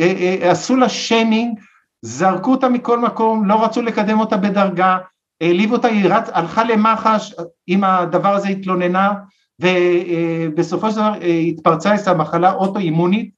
[0.00, 1.58] אה, אה, עשו לה שיימינג,
[2.02, 4.98] זרקו אותה מכל מקום, לא רצו לקדם אותה בדרגה,
[5.40, 6.28] העליב אותה, היא רצ...
[6.32, 7.34] הלכה למח"ש
[7.66, 9.12] עם הדבר הזה התלוננה,
[9.60, 13.30] ובסופו של דבר אה, התפרצה אצלה מחלה אוטואימונית,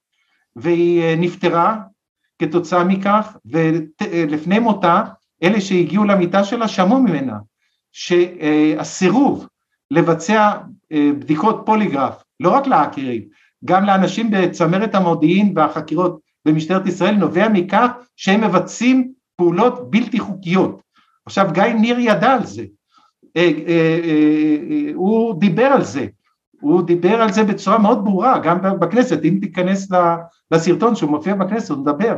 [0.57, 1.77] והיא נפטרה
[2.39, 5.03] כתוצאה מכך, ולפני מותה,
[5.43, 7.37] אלה שהגיעו למיטה שלה שמעו ממנה
[7.93, 9.47] שהסירוב
[9.91, 10.53] לבצע
[10.93, 13.23] בדיקות פוליגרף לא רק להאקרים,
[13.65, 20.81] גם לאנשים בצמרת המודיעין והחקירות במשטרת ישראל נובע מכך שהם מבצעים פעולות בלתי חוקיות.
[21.27, 22.65] עכשיו גיא ניר ידע על זה,
[23.37, 26.07] אה, אה, אה, הוא דיבר על זה,
[26.61, 29.89] הוא דיבר על זה בצורה מאוד ברורה, גם בכנסת, אם תיכנס
[30.51, 32.17] לסרטון שהוא מופיע בכנסת, הוא מדבר.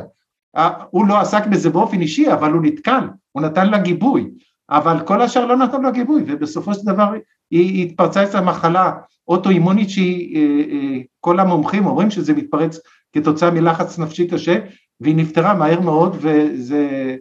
[0.90, 4.30] הוא לא עסק בזה באופן אישי, אבל הוא נתקל, הוא נתן לה גיבוי,
[4.70, 7.12] אבל כל השאר לא נתן לה גיבוי, ובסופו של דבר
[7.50, 8.92] היא התפרצה אצלה מחלה
[9.28, 12.78] אוטואימונית שהיא, אה, אה, כל המומחים אומרים שזה מתפרץ
[13.12, 14.58] כתוצאה מלחץ נפשי קשה,
[15.00, 17.16] והיא נפטרה מהר מאוד, וזה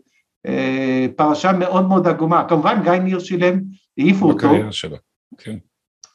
[0.45, 2.43] אה, פרשה מאוד מאוד עגומה.
[2.49, 3.59] כמובן גיא ניר שילם,
[3.97, 4.37] העיפו אותו.
[4.37, 4.97] בקריירה שלו,
[5.37, 5.57] כן.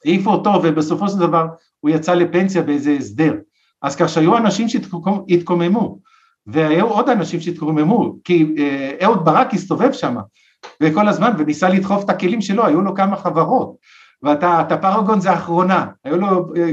[0.04, 1.46] העיפו אותו, ובסופו של דבר
[1.80, 3.34] הוא יצא לפנסיה באיזה הסדר.
[3.82, 5.98] אז כך שהיו אנשים שהתקוממו,
[6.46, 10.16] והיו עוד אנשים שהתקוממו, כי אה, אהוד ברק הסתובב שם,
[10.80, 13.76] וכל הזמן, וניסה לדחוף את הכלים שלו, היו לו כמה חברות,
[14.22, 16.70] ואתה פרגון זה האחרונה, היו לו אה,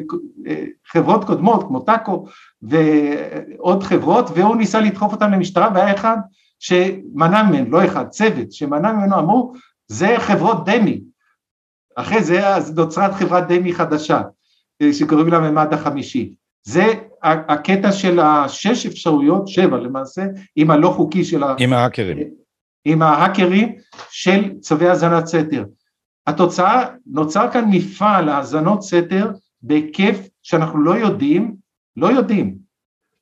[0.48, 2.26] אה, חברות קודמות כמו טאקו
[2.62, 6.18] ועוד חברות, והוא ניסה לדחוף אותם למשטרה, והיה אחד
[6.60, 9.54] שמנע ממנו, לא אחד, צוות, שמנע ממנו, אמרו,
[9.88, 11.02] זה חברות דמי,
[11.96, 12.42] אחרי זה
[12.76, 14.22] נוצרת חברת דמי חדשה,
[14.92, 16.34] שקוראים לה ממד החמישי.
[16.64, 16.86] זה
[17.24, 20.26] הקטע של השש אפשרויות, שבע למעשה,
[20.56, 21.56] עם הלא חוקי של ה...
[21.60, 22.18] עם ההאקרים.
[22.86, 23.76] עם ההאקרים
[24.10, 25.66] של צווי האזנת סתר.
[26.28, 29.32] התוצאה, נוצר כאן מפעל האזנות סתר
[29.62, 31.56] בהיקף שאנחנו לא יודעים,
[31.98, 32.56] לא יודעים,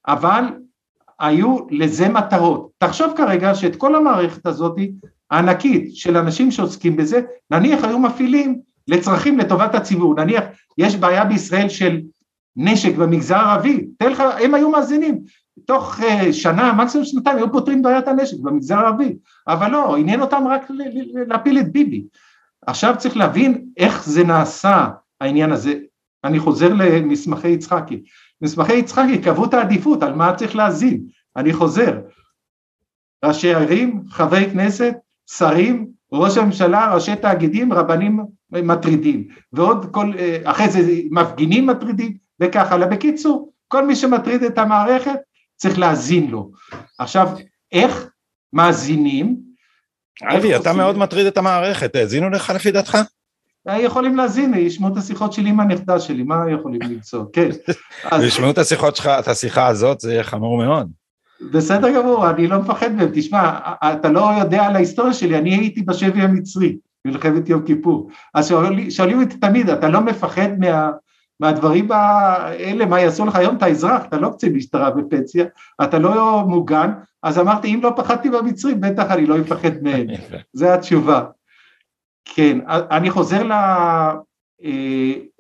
[0.08, 0.44] אבל
[1.20, 2.70] היו לזה מטרות.
[2.78, 4.76] תחשוב כרגע שאת כל המערכת הזאת
[5.32, 7.22] הענקית של אנשים שעוסקים בזה,
[7.52, 10.44] נניח היו מפעילים לצרכים לטובת הציבור, נניח
[10.78, 12.02] יש בעיה בישראל של
[12.56, 15.22] נשק במגזר הערבי, תן לך, הם היו מאזינים,
[15.66, 19.16] תוך uh, שנה, מקסימום שנתיים, היו פותרים בעיית הנשק במגזר הערבי,
[19.48, 20.68] אבל לא, עניין אותם רק
[21.28, 22.04] להפיל את ביבי.
[22.68, 24.88] עכשיו צריך להבין איך זה נעשה,
[25.22, 25.74] העניין הזה.
[26.24, 28.04] אני חוזר למסמכי יצחקי.
[28.42, 31.04] מסמכי יצחקי קבעו את העדיפות, על מה צריך להאזין.
[31.36, 32.00] אני חוזר.
[33.26, 34.94] ראשי ערים, חברי כנסת,
[35.38, 40.80] שרים, ראש הממשלה, ראשי תאגידים, רבנים מטרידים, ועוד כל, אה, אחרי זה
[41.12, 42.88] מפגינים מטרידים, וכך הלאה.
[42.88, 45.20] בקיצור, כל מי שמטריד את המערכת
[45.56, 46.52] צריך להאזין לו.
[47.00, 47.30] עכשיו,
[47.72, 48.10] איך
[48.54, 49.38] מאזינים?
[50.24, 52.98] אבי, אתה מאוד מטריד את המערכת, האזינו לך לפי דעתך?
[53.78, 57.26] יכולים להאזין, ישמעו את השיחות שלי עם הנכדה שלי, מה יכולים למצוא?
[57.34, 57.50] כן.
[58.28, 60.92] ישמעו את השיחות שלך, את השיחה הזאת, זה יהיה חמור מאוד.
[61.42, 65.82] בסדר גמור, אני לא מפחד מהם, תשמע, אתה לא יודע על ההיסטוריה שלי, אני הייתי
[65.82, 68.54] בשבי המצרי, מלחמת יום כיפור, אז
[68.90, 70.92] שואלים אותי תמיד, אתה לא מפחד מה,
[71.40, 75.46] מהדברים האלה, מה יעשו לך היום, אתה אזרח, אתה לא קצין משטרה בפנסיה,
[75.84, 76.92] אתה לא מוגן,
[77.24, 80.08] אז אמרתי, אם לא פחדתי במצרים, בטח אני לא אפחד מהם,
[80.54, 81.24] זו התשובה.
[82.26, 83.44] כן, אני חוזר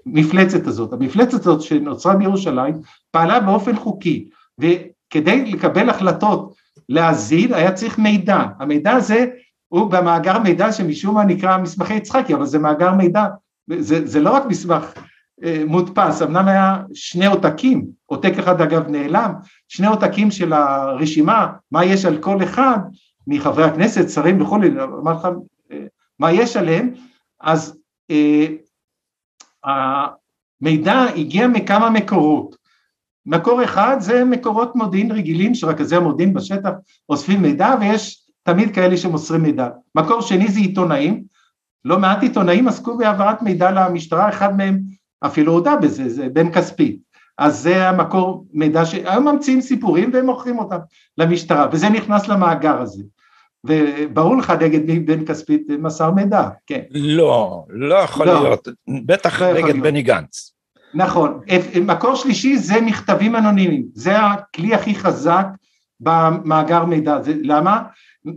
[0.06, 2.76] למפלצת הזאת, המפלצת הזאת שנוצרה בירושלים
[3.12, 4.30] פעלה באופן חוקי,
[5.10, 6.55] וכדי לקבל החלטות
[6.89, 9.26] להאזין היה צריך מידע, המידע הזה
[9.68, 13.26] הוא במאגר מידע שמשום מה נקרא מסמכי יצחקי, אבל זה מאגר מידע,
[13.80, 14.93] זה, זה לא רק מסמך
[15.43, 19.34] אה, מודפס, אמנם היה שני עותקים, עותק אחד אגב נעלם,
[19.68, 22.78] שני עותקים של הרשימה, מה יש על כל אחד
[23.28, 25.28] מחברי הכנסת, שרים וכולי, אמר לך
[25.72, 25.86] אה,
[26.20, 26.93] מה יש עליהם,
[27.41, 27.78] אז
[28.12, 28.45] אה,
[29.64, 32.59] המידע הגיע מכמה מקורות,
[33.30, 36.70] מקור אחד זה מקורות מודיעין רגילים שרכזי המודיעין בשטח
[37.10, 41.24] אוספים מידע ויש תמיד כאלה שמוסרים מידע, מקור שני זה עיתונאים,
[41.86, 44.80] לא מעט עיתונאים עסקו בהעברת מידע למשטרה, אחד מהם
[45.26, 47.00] אפילו הודה בזה, זה בן כספי.
[47.38, 50.78] אז זה המקור מידע שהיום ממציאים סיפורים והם מוכרים אותם
[51.18, 53.04] למשטרה, וזה נכנס למאגר הזה.
[53.66, 56.82] וברור לך נגד מי בן כספית מסר מידע, כן.
[56.92, 58.44] לא, לא יכול לא.
[58.44, 58.68] להיות,
[59.06, 60.59] בטח לא נגד בני גנץ.
[60.94, 61.40] נכון,
[61.82, 65.46] מקור שלישי זה מכתבים אנונימיים, זה הכלי הכי חזק
[66.00, 67.82] במאגר מידע, זה, למה?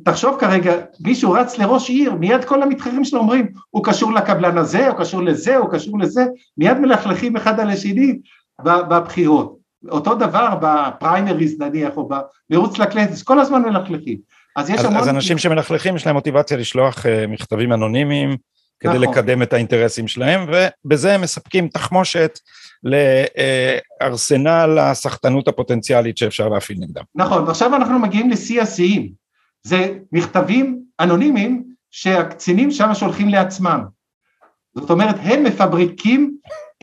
[0.05, 4.89] תחשוב כרגע, מישהו רץ לראש עיר, מיד כל המתחרים שלו אומרים, הוא קשור לקבלן הזה,
[4.89, 6.25] הוא קשור לזה, הוא קשור לזה,
[6.59, 8.19] מיד מלכלכים אחד על השני
[8.65, 9.57] בבחירות.
[9.89, 14.19] אותו דבר בפריימריז נניח, או במירוץ לכנסת, כל הזמן מלכלכים.
[14.57, 15.01] אז יש אז, המון...
[15.01, 18.37] אז אנשים שמלכלכים יש להם מוטיבציה לשלוח uh, מכתבים אנונימיים
[18.83, 19.15] כדי נכון.
[19.15, 20.47] לקדם את האינטרסים שלהם,
[20.85, 22.39] ובזה הם מספקים תחמושת
[24.01, 27.03] לארסנל הסחטנות הפוטנציאלית שאפשר להפעיל נגדם.
[27.15, 29.13] נכון, ועכשיו אנחנו מגיעים לשיא השיאים.
[29.63, 33.85] זה מכתבים אנונימיים שהקצינים שם שולחים לעצמם.
[34.75, 36.37] זאת אומרת, הם מפבריקים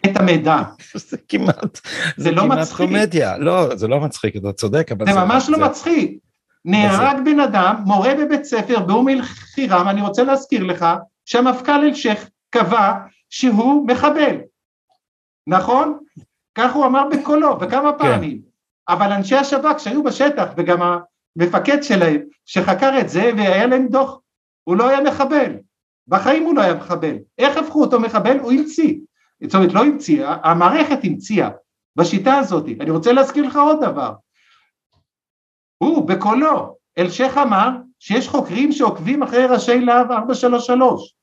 [0.05, 0.61] את המידע.
[1.09, 1.75] זה כמעט,
[2.17, 2.87] זה, זה לא כמעט מצחיק.
[2.87, 5.13] קומדיה, לא, זה לא מצחיק, אתה צודק, אבל זה...
[5.13, 5.65] זה ממש לא זה...
[5.65, 6.19] מצחיק.
[6.65, 7.17] נהרג.
[7.25, 10.85] בן אדם, מורה בבית ספר, באום אל-חיראם, אני רוצה להזכיר לך,
[11.29, 12.93] שהמפכ"ל אל-שייח קבע
[13.29, 14.35] שהוא מחבל,
[15.47, 15.99] נכון?
[16.55, 17.97] כך הוא אמר בקולו, וכמה כן.
[17.97, 18.41] פעמים.
[18.41, 18.93] כן.
[18.93, 24.19] אבל אנשי השב"כ שהיו בשטח, וגם המפקד שלהם, שחקר את זה והיה להם דוח,
[24.63, 25.55] הוא לא היה מחבל,
[26.07, 28.39] בחיים הוא לא היה מחבל, איך הפכו אותו מחבל?
[28.39, 28.95] הוא המציא,
[29.43, 31.49] זאת אומרת לא המציא, המערכת המציאה
[31.95, 34.13] בשיטה הזאת, אני רוצה להזכיר לך עוד דבר,
[35.77, 37.69] הוא בקולו, אלשיך אמר
[37.99, 41.15] שיש חוקרים שעוקבים אחרי ראשי להב 433,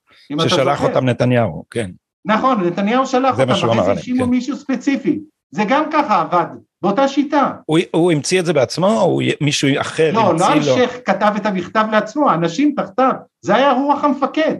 [0.48, 1.90] ששלח אותם נתניהו, כן.
[2.24, 4.30] נכון, נתניהו שלח אותם, אחרי זה האשימו כן.
[4.30, 5.20] מישהו ספציפי,
[5.50, 6.46] זה גם ככה עבד,
[6.82, 7.52] באותה שיטה.
[7.66, 11.32] הוא, הוא המציא את זה בעצמו או מישהו אחר לא, המציא לא, לא אלשיך כתב
[11.36, 14.54] את המכתב לעצמו, האנשים תחתיו, זה היה רוח המפקד,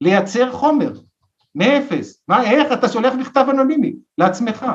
[0.00, 0.92] לייצר חומר,
[1.54, 2.22] מאפס.
[2.28, 4.66] מה, איך אתה שולח מכתב אנונימי לעצמך?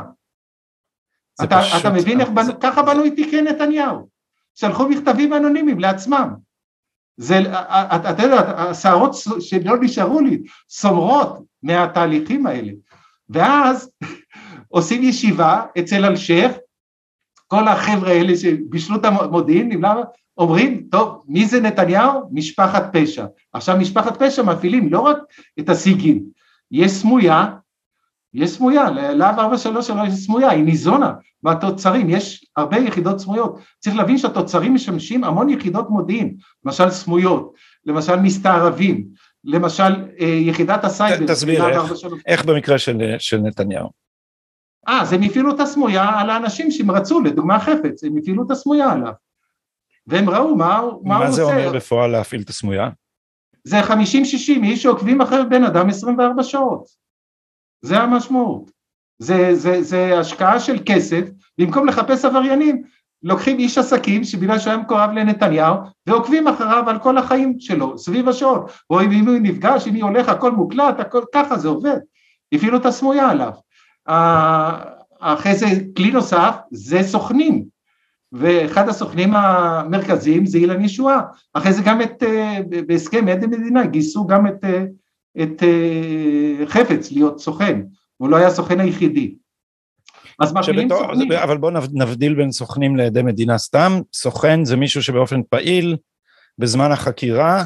[1.43, 4.07] אתה, אתה מבין איך בנו, ככה בנו את תיקי נתניהו,
[4.55, 6.33] שלחו מכתבים אנונימיים לעצמם.
[7.17, 7.39] זה,
[8.09, 12.71] אתה יודע, השערות שלא נשארו לי, סומרות מהתהליכים האלה.
[13.29, 13.91] ואז
[14.67, 16.51] עושים ישיבה אצל אלשיך,
[17.47, 19.81] כל החבר'ה האלה שבישלו את המודיעין,
[20.37, 22.29] אומרים, טוב, מי זה נתניהו?
[22.31, 23.25] משפחת פשע.
[23.53, 25.17] עכשיו משפחת פשע מפעילים לא רק
[25.59, 26.23] את הסיגים,
[26.71, 27.47] יש סמויה,
[28.33, 33.59] יש סמויה, להב 433 יש סמויה, היא ניזונה מהתוצרים, יש הרבה יחידות סמויות.
[33.79, 36.35] צריך להבין שהתוצרים משמשים המון יחידות מודיעין,
[36.65, 37.53] למשל סמויות,
[37.85, 39.07] למשל מסתערבים,
[39.43, 39.83] למשל
[40.19, 41.27] אה, יחידת הסייבר.
[41.27, 41.81] תסביר איך,
[42.25, 43.89] איך במקרה של, של נתניהו.
[44.87, 48.51] אה, אז הם הפעילו את הסמויה על האנשים שהם רצו, לדוגמה חפץ, הם הפעילו את
[48.51, 49.13] הסמויה עליו.
[50.07, 51.25] והם ראו מה, מה, הוא עושה.
[51.25, 52.89] מה זה אומר בפועל להפעיל את הסמויה?
[53.63, 53.93] זה 50-60
[54.63, 56.87] איש שעוקבים אחרי בן אדם 24 שעות.
[57.81, 58.71] זה המשמעות.
[59.23, 61.21] זה, זה, זה השקעה של כסף,
[61.57, 62.83] במקום לחפש עבריינים,
[63.23, 65.75] לוקחים איש עסקים שבגלל שהוא היה מקורב לנתניהו
[66.07, 70.29] ועוקבים אחריו על כל החיים שלו, סביב השעון, רואים אם הוא נפגש, אם היא הולך,
[70.29, 71.97] הכל מוקלט, הכל, ככה זה עובד,
[72.53, 73.51] הפעילו את הסמויה עליו.
[75.19, 75.65] אחרי זה
[75.97, 77.65] כלי נוסף זה סוכנים,
[78.31, 81.21] ואחד הסוכנים המרכזיים זה אילן ישועה,
[81.53, 84.85] אחרי זה גם את, אה, בהסכם עד המדינה גייסו גם את, אה,
[85.43, 87.81] את אה, חפץ להיות סוכן,
[88.23, 89.35] הוא לא היה הסוכן היחידי.
[90.39, 91.31] אז מפעילים סוכנים.
[91.31, 95.97] אבל בואו נבדיל בין סוכנים לעדי מדינה סתם, סוכן זה מישהו שבאופן פעיל
[96.57, 97.63] בזמן החקירה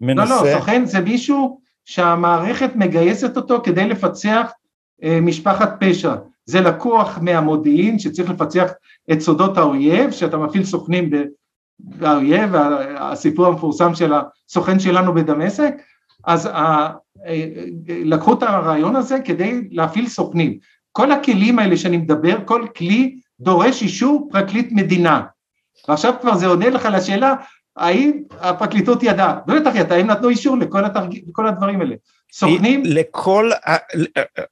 [0.00, 0.34] מנסה...
[0.34, 4.50] לא, לא, סוכן זה מישהו שהמערכת מגייסת אותו כדי לפצח
[5.04, 6.14] אה, משפחת פשע.
[6.46, 8.70] זה לקוח מהמודיעין שצריך לפצח
[9.12, 11.10] את סודות האויב, שאתה מפעיל סוכנים
[11.78, 12.54] באויב,
[12.96, 14.12] הסיפור המפורסם של
[14.48, 15.74] הסוכן שלנו בדמשק,
[16.24, 16.48] אז
[17.88, 20.58] לקחו את הרעיון הזה כדי להפעיל סוכנים.
[20.92, 25.22] כל הכלים האלה שאני מדבר, כל כלי דורש אישור פרקליט מדינה.
[25.88, 27.34] ועכשיו כבר זה עונה לך לשאלה
[27.76, 31.18] האם הפרקליטות ידעה, בטח ידעה, הם נתנו אישור לכל, התרג...
[31.28, 31.94] לכל הדברים האלה.
[32.32, 32.82] סוכנים?
[32.86, 33.50] לכל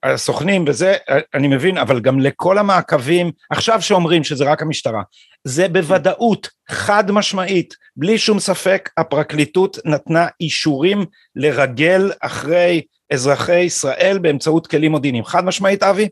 [0.02, 0.94] הסוכנים, וזה
[1.34, 5.02] אני מבין, אבל גם לכל המעקבים, עכשיו שאומרים שזה רק המשטרה,
[5.44, 11.04] זה בוודאות, חד משמעית, בלי שום ספק, הפרקליטות נתנה אישורים
[11.36, 15.24] לרגל אחרי אזרחי ישראל באמצעות כלים מודיעיניים.
[15.24, 16.08] חד משמעית, אבי?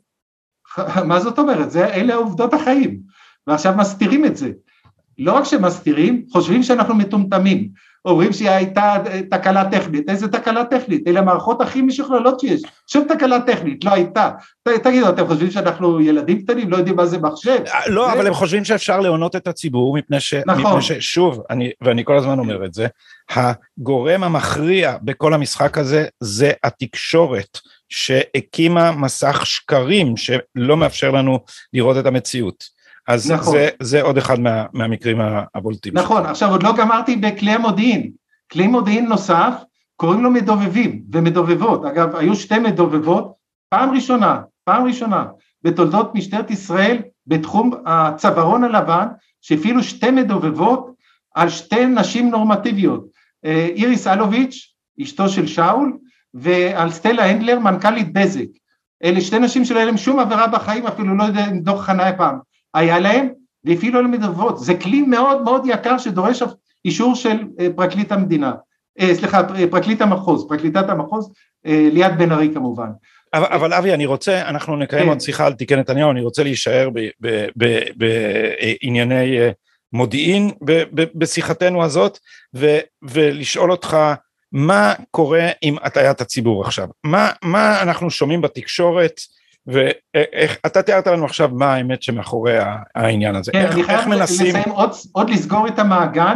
[1.09, 1.71] מה זאת אומרת?
[1.71, 3.01] זה, אלה עובדות החיים,
[3.47, 4.51] ועכשיו מסתירים את זה.
[5.19, 7.69] לא רק שמסתירים, חושבים שאנחנו מטומטמים,
[8.07, 8.97] אומרים שהייתה
[9.31, 11.09] תקלה טכנית, איזה תקלה טכנית?
[11.09, 14.31] אלה המערכות הכי משוכללות שיש, שום תקלה טכנית לא הייתה.
[14.83, 17.59] תגידו, אתם חושבים שאנחנו ילדים קטנים, לא יודעים מה זה מחשב?
[17.67, 18.13] אה, לא.
[18.13, 20.35] אבל הם חושבים שאפשר להונות את הציבור, מפני ש...
[20.35, 20.81] נכון.
[21.51, 22.87] אני, ואני כל הזמן אומר את זה,
[23.31, 27.59] הגורם המכריע בכל המשחק הזה זה התקשורת.
[27.89, 31.39] שהקימה מסך שקרים שלא מאפשר לנו
[31.73, 32.76] לראות את המציאות.
[33.09, 33.53] אז נכון.
[33.53, 35.21] זה, זה עוד אחד מה, מהמקרים
[35.55, 35.93] הבולטים.
[35.97, 36.31] נכון, שלי.
[36.31, 38.11] עכשיו עוד לא גמרתי בכלי המודיעין.
[38.53, 39.55] כלי מודיעין נוסף,
[39.97, 41.85] קוראים לו מדובבים ומדובבות.
[41.85, 43.33] אגב, היו שתי מדובבות,
[43.69, 45.25] פעם ראשונה, פעם ראשונה,
[45.63, 49.07] בתולדות משטרת ישראל, בתחום הצווארון הלבן,
[49.41, 50.91] שהפעילו שתי מדובבות
[51.35, 53.07] על שתי נשים נורמטיביות.
[53.45, 55.99] אה, איריס אלוביץ', אשתו של שאול,
[56.35, 58.47] ועל סטלה הנדלר, מנכ"לית בזק.
[59.05, 62.13] אלה שתי נשים שלא היה להם שום עבירה בחיים, אפילו לא יודע אם דוח חניה
[62.13, 62.39] פעם.
[62.75, 63.29] היה להם,
[63.65, 64.59] והפעילו עליהם מדובבות.
[64.59, 66.43] זה כלי מאוד מאוד יקר שדורש
[66.85, 68.53] אישור של אה, פרקליט המדינה,
[69.01, 71.33] אה, סליחה, פרקליט המחוז, פרקליטת המחוז,
[71.67, 72.89] אה, ליאת בן ארי כמובן.
[73.35, 75.09] אבל, אבל אבי, אני רוצה, אנחנו נקיים כן.
[75.09, 76.89] עוד שיחה על תיקי נתניהו, אני רוצה להישאר
[77.97, 79.39] בענייני
[79.93, 80.51] מודיעין
[81.15, 82.19] בשיחתנו הזאת,
[82.55, 83.97] ו, ולשאול אותך,
[84.53, 86.89] מה קורה עם הטיית הציבור עכשיו?
[87.05, 89.21] מה, מה אנחנו שומעים בתקשורת
[89.67, 92.59] ואתה תיארת לנו עכשיו מה האמת שמאחורי
[92.95, 93.53] העניין הזה.
[93.53, 94.47] כן, איך, אני חייב מנסים...
[94.47, 96.35] לסיים עוד, עוד לסגור את המעגל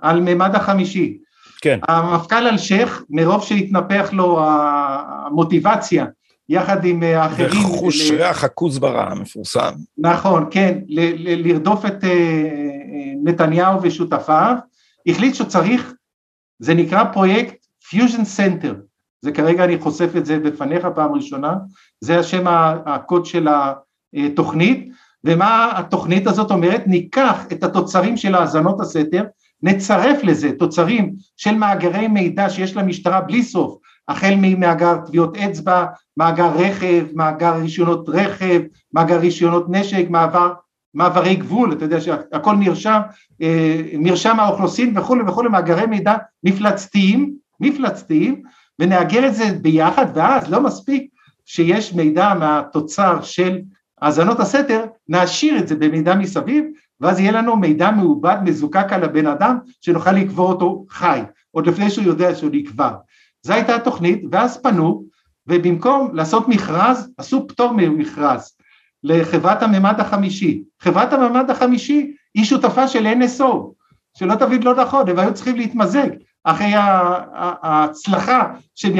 [0.00, 1.18] על מימד החמישי.
[1.60, 1.78] כן.
[1.88, 6.06] המפכ"ל אלשיך, מרוב שהתנפח לו המוטיבציה,
[6.48, 7.48] יחד עם האחרים...
[7.48, 8.14] וחוש ל...
[8.14, 9.72] ריח הכוסברה המפורסם.
[9.98, 12.06] נכון, כן, ל- ל- לרדוף את uh,
[13.24, 14.56] נתניהו ושותפיו,
[15.06, 15.92] החליט שצריך,
[16.58, 17.54] זה נקרא פרויקט
[17.88, 18.74] Fusion Center,
[19.22, 21.54] זה כרגע אני חושף את זה בפניך פעם ראשונה,
[22.00, 22.44] זה השם
[22.86, 23.48] הקוד של
[24.14, 24.88] התוכנית,
[25.24, 26.82] ומה התוכנית הזאת אומרת?
[26.86, 29.24] ניקח את התוצרים של האזנות הסתר,
[29.62, 36.50] נצרף לזה תוצרים של מאגרי מידע שיש למשטרה בלי סוף, החל ממאגר טביעות אצבע, מאגר
[36.56, 38.60] רכב, מאגר רישיונות רכב,
[38.94, 40.52] מאגר רישיונות נשק, מעבר,
[40.94, 43.00] מעברי גבול, אתה יודע שהכל נרשם,
[43.42, 48.42] אה, מרשם האוכלוסין וכולי וכולי, מאגרי מידע מפלצתיים, מפלצתיים,
[48.78, 51.10] ונאגר את זה ביחד, ואז לא מספיק
[51.44, 53.58] שיש מידע מהתוצר של
[54.00, 56.64] האזנות הסתר, נעשיר את זה במידע מסביב,
[57.00, 61.20] ואז יהיה לנו מידע מעובד מזוקק על הבן אדם, שנוכל לקבור אותו חי,
[61.50, 62.94] עוד לפני שהוא יודע שהוא נקבר.
[63.42, 65.04] זו הייתה התוכנית, ואז פנו,
[65.46, 68.56] ובמקום לעשות מכרז, עשו פטור ממכרז
[69.04, 70.62] לחברת הממד החמישי.
[70.80, 73.72] חברת הממד החמישי היא שותפה של NSO,
[74.18, 76.08] שלא תבין לא נכון, הם היו צריכים להתמזג
[76.44, 76.72] אחרי
[77.62, 78.92] ההצלחה שהם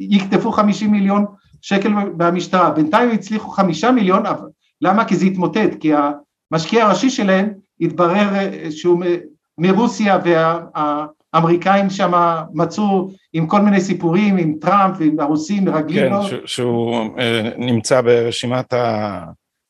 [0.00, 1.24] יקטפו חמישים מיליון
[1.62, 2.70] שקל במשטרה.
[2.70, 4.22] בינתיים הצליחו חמישה מיליון,
[4.80, 5.04] למה?
[5.04, 5.92] כי זה התמוטט, כי
[6.52, 7.48] המשקיע הראשי שלהם
[7.80, 8.28] התברר
[8.70, 9.04] שהוא
[9.58, 12.12] מרוסיה והאמריקאים שם
[12.54, 16.22] מצאו עם כל מיני סיפורים, עם טראמפ ועם הרוסים מרגלים כן, לו.
[16.22, 19.24] כן, שהוא אה, נמצא ברשימת ה...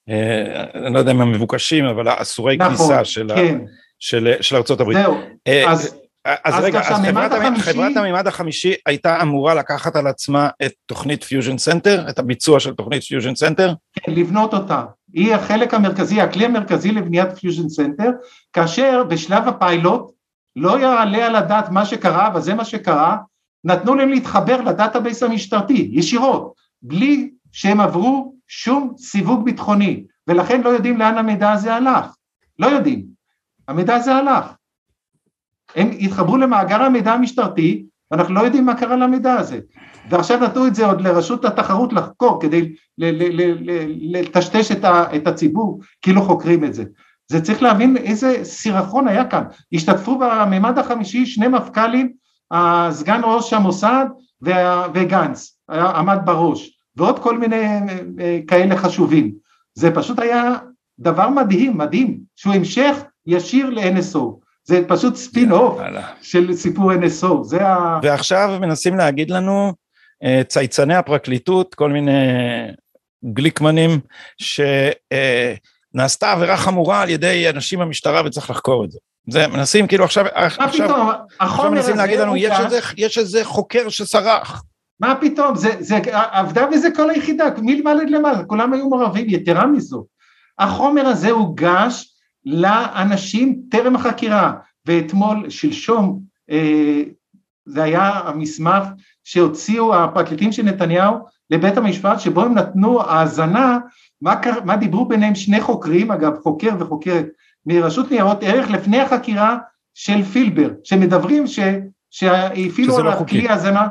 [0.09, 3.59] אה, אני לא יודע אם המבוקשים, אבל האסורי נכון, כניסה של, כן.
[3.63, 3.67] ה,
[3.99, 4.99] של, של ארצות הברית.
[4.99, 5.17] זהו,
[5.49, 6.00] אה, אז...
[6.25, 7.63] אז, אז רגע, אז חברת, החמישי...
[7.63, 12.75] חברת המימד החמישי הייתה אמורה לקחת על עצמה את תוכנית Fusion Center, את הביצוע של
[12.75, 13.75] תוכנית Fusion Center?
[13.93, 14.85] כן, לבנות אותה.
[15.13, 18.11] היא החלק המרכזי, הכלי המרכזי לבניית Fusion Center,
[18.53, 20.11] כאשר בשלב הפיילוט
[20.57, 23.17] לא יעלה על הדעת מה שקרה, אבל זה מה שקרה,
[23.65, 30.69] נתנו להם להתחבר ל database המשטרתי, ישירות, בלי שהם עברו שום סיווג ביטחוני, ולכן לא
[30.69, 32.07] יודעים לאן המידע הזה הלך,
[32.59, 33.05] לא יודעים,
[33.69, 34.45] המידע הזה הלך.
[35.77, 39.59] הם התחברו למאגר המידע המשטרתי, ואנחנו לא יודעים מה קרה למידע הזה.
[40.11, 42.73] ועכשיו נתנו את זה עוד לרשות התחרות לחקור כדי
[44.13, 46.85] לטשטש את הציבור, כאילו חוקרים את זה.
[47.31, 49.45] זה צריך להבין איזה סירחון היה כאן.
[49.73, 52.13] השתתפו בממד החמישי שני מפכ"לים,
[52.91, 54.07] סגן ראש המוסד
[54.95, 57.65] וגנץ, עמד בראש, ועוד כל מיני
[58.21, 59.33] אה, כאלה חשובים.
[59.75, 60.57] זה פשוט היה
[60.99, 62.97] דבר מדהים, מדהים, שהוא המשך
[63.27, 64.40] ישיר ל-NSO.
[64.71, 65.79] זה פשוט ספין אוף
[66.23, 68.01] של סיפור NSO, זה ה...
[68.03, 69.73] ועכשיו מנסים להגיד לנו
[70.25, 72.13] אה, צייצני הפרקליטות, כל מיני
[73.25, 74.01] גליקמנים,
[75.93, 78.99] שנעשתה עבירה חמורה על ידי אנשים במשטרה וצריך לחקור את זה.
[79.31, 84.63] זה מנסים כאילו עכשיו, עכשיו, עכשיו מנסים להגיד לנו יש איזה, יש איזה חוקר שסרח.
[85.01, 90.05] מה פתאום, זה, זה עבדה בזה כל היחידה, מלמעלה למעלה, כולם היו מעורבים, יתרה מזו.
[90.59, 92.10] החומר הזה הוגש
[92.45, 94.53] לאנשים טרם החקירה,
[94.87, 96.21] ואתמול, שלשום,
[96.51, 97.03] אה,
[97.67, 98.85] זה היה המסמך
[99.25, 101.15] שהוציאו הפרקליטים של נתניהו
[101.51, 103.79] לבית המשפט, שבו הם נתנו האזנה,
[104.23, 104.35] מה,
[104.65, 107.27] מה דיברו ביניהם שני חוקרים, אגב חוקר וחוקרת
[107.67, 109.59] מרשות ניירות ערך לפני החקירה
[109.95, 111.59] של פילבר, שמדברים ש,
[112.11, 113.89] שהפעילו על לא הכלי האזנה,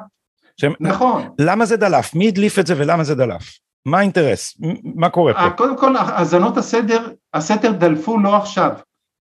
[0.61, 0.65] ש...
[0.79, 1.29] נכון.
[1.39, 2.15] למה זה דלף?
[2.15, 3.59] מי הדליף את זה ולמה זה דלף?
[3.85, 4.57] מה האינטרס?
[4.95, 5.49] מה קורה פה?
[5.49, 8.71] קודם כל, האזנות הסדר, הסתר דלפו לא עכשיו.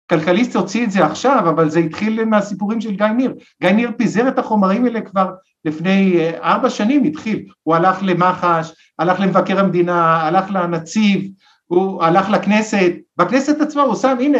[0.09, 3.33] כלכליסט הוציא את זה עכשיו, אבל זה התחיל מהסיפורים של גיא ניר.
[3.61, 5.31] גיא ניר פיזר את החומרים האלה כבר
[5.65, 7.45] לפני אה, ארבע שנים התחיל.
[7.63, 11.31] הוא הלך למח"ש, הלך למבקר המדינה, הלך לנציב,
[11.65, 14.37] הוא הלך לכנסת, בכנסת עצמה הוא שם, הנה,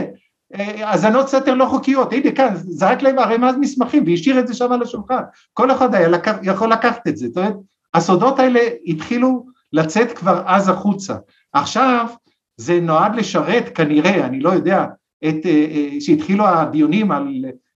[0.55, 4.71] אה, האזנות סתר לא חוקיות, הנה כאן, זרק להם ערימת מסמכים והשאיר את זה שם
[4.71, 5.21] על השולחן.
[5.53, 7.55] כל אחד היה לקח, יכול לקחת את זה, זאת אומרת,
[7.93, 11.15] הסודות האלה התחילו לצאת כבר אז החוצה.
[11.53, 12.07] עכשיו
[12.57, 14.85] זה נועד לשרת כנראה, אני לא יודע,
[15.29, 17.27] את, אה, אה, שהתחילו הדיונים על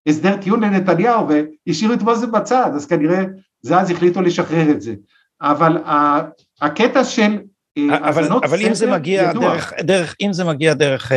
[0.08, 1.28] הסדר טיעון לנתניהו
[1.68, 3.24] והשאירו את מוזס בצד, אז כנראה
[3.62, 4.96] זה אז החליטו לשחרר את זה.
[5.42, 5.78] אבל
[6.62, 7.38] הקטע של
[7.78, 9.54] אה, אבל, אבל אם זה מגיע ידוע.
[9.54, 11.12] דרך, דרך, אם זה מגיע דרך,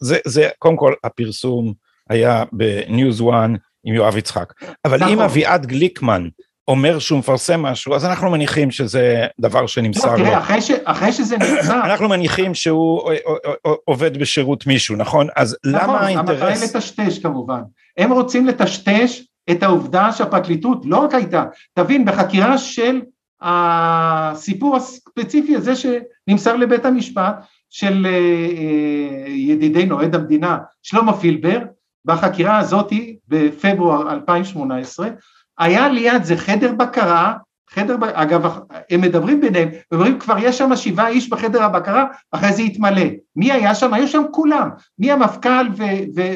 [0.00, 1.72] זה, זה קודם כל הפרסום
[2.10, 3.50] היה בניוז 1
[3.84, 4.52] עם יואב יצחק,
[4.84, 5.12] אבל נכון.
[5.12, 6.28] אם אביעד גליקמן
[6.68, 10.24] אומר שהוא מפרסם משהו, אז אנחנו מניחים שזה דבר שנמסר לא, לו.
[10.24, 11.80] תראה, אחרי, ש, אחרי שזה נמסר...
[11.84, 13.10] אנחנו מניחים שהוא
[13.84, 15.26] עובד בשירות מישהו, נכון?
[15.36, 16.36] אז נכון, למה האינטרס...
[16.36, 17.60] נכון, המטרה היא לטשטש כמובן.
[17.98, 21.44] הם רוצים לטשטש את העובדה שהפרקליטות לא רק הייתה,
[21.74, 23.00] תבין, בחקירה של
[23.40, 27.34] הסיפור הספציפי הזה שנמסר לבית המשפט,
[27.72, 31.58] של אה, אה, ידידנו עד המדינה שלמה פילבר,
[32.04, 35.08] בחקירה הזאתי בפברואר 2018,
[35.62, 37.34] היה ליד זה חדר בקרה,
[37.70, 38.58] חדר, אגב,
[38.90, 43.02] הם מדברים ביניהם, הם אומרים כבר יש שם שבעה איש בחדר הבקרה, אחרי זה יתמלא.
[43.36, 43.94] מי היה שם?
[43.94, 45.66] היו שם כולם, מי המפכ"ל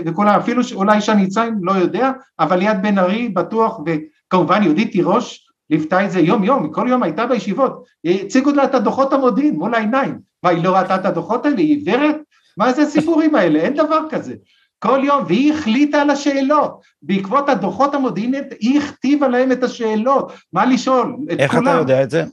[0.07, 5.47] וכולם, אפילו אולי שי ניצן, לא יודע, אבל ליד בן ארי בטוח, וכמובן יהודית תירוש
[5.71, 9.75] ליוותה את זה יום יום, כל יום הייתה בישיבות, הציגו לה את הדוחות המודיעין מול
[9.75, 12.17] העיניים, מה היא לא ראתה את הדוחות האלה, היא עיוורת?
[12.57, 13.59] מה זה הסיפורים האלה?
[13.59, 14.35] אין דבר כזה.
[14.79, 16.81] כל יום, והיא החליטה על השאלות.
[17.03, 21.69] בעקבות הדוחות המודיעיניים, היא הכתיבה להם את השאלות, מה לשאול, את איך כולם.
[21.69, 22.25] איך אתה יודע את זה?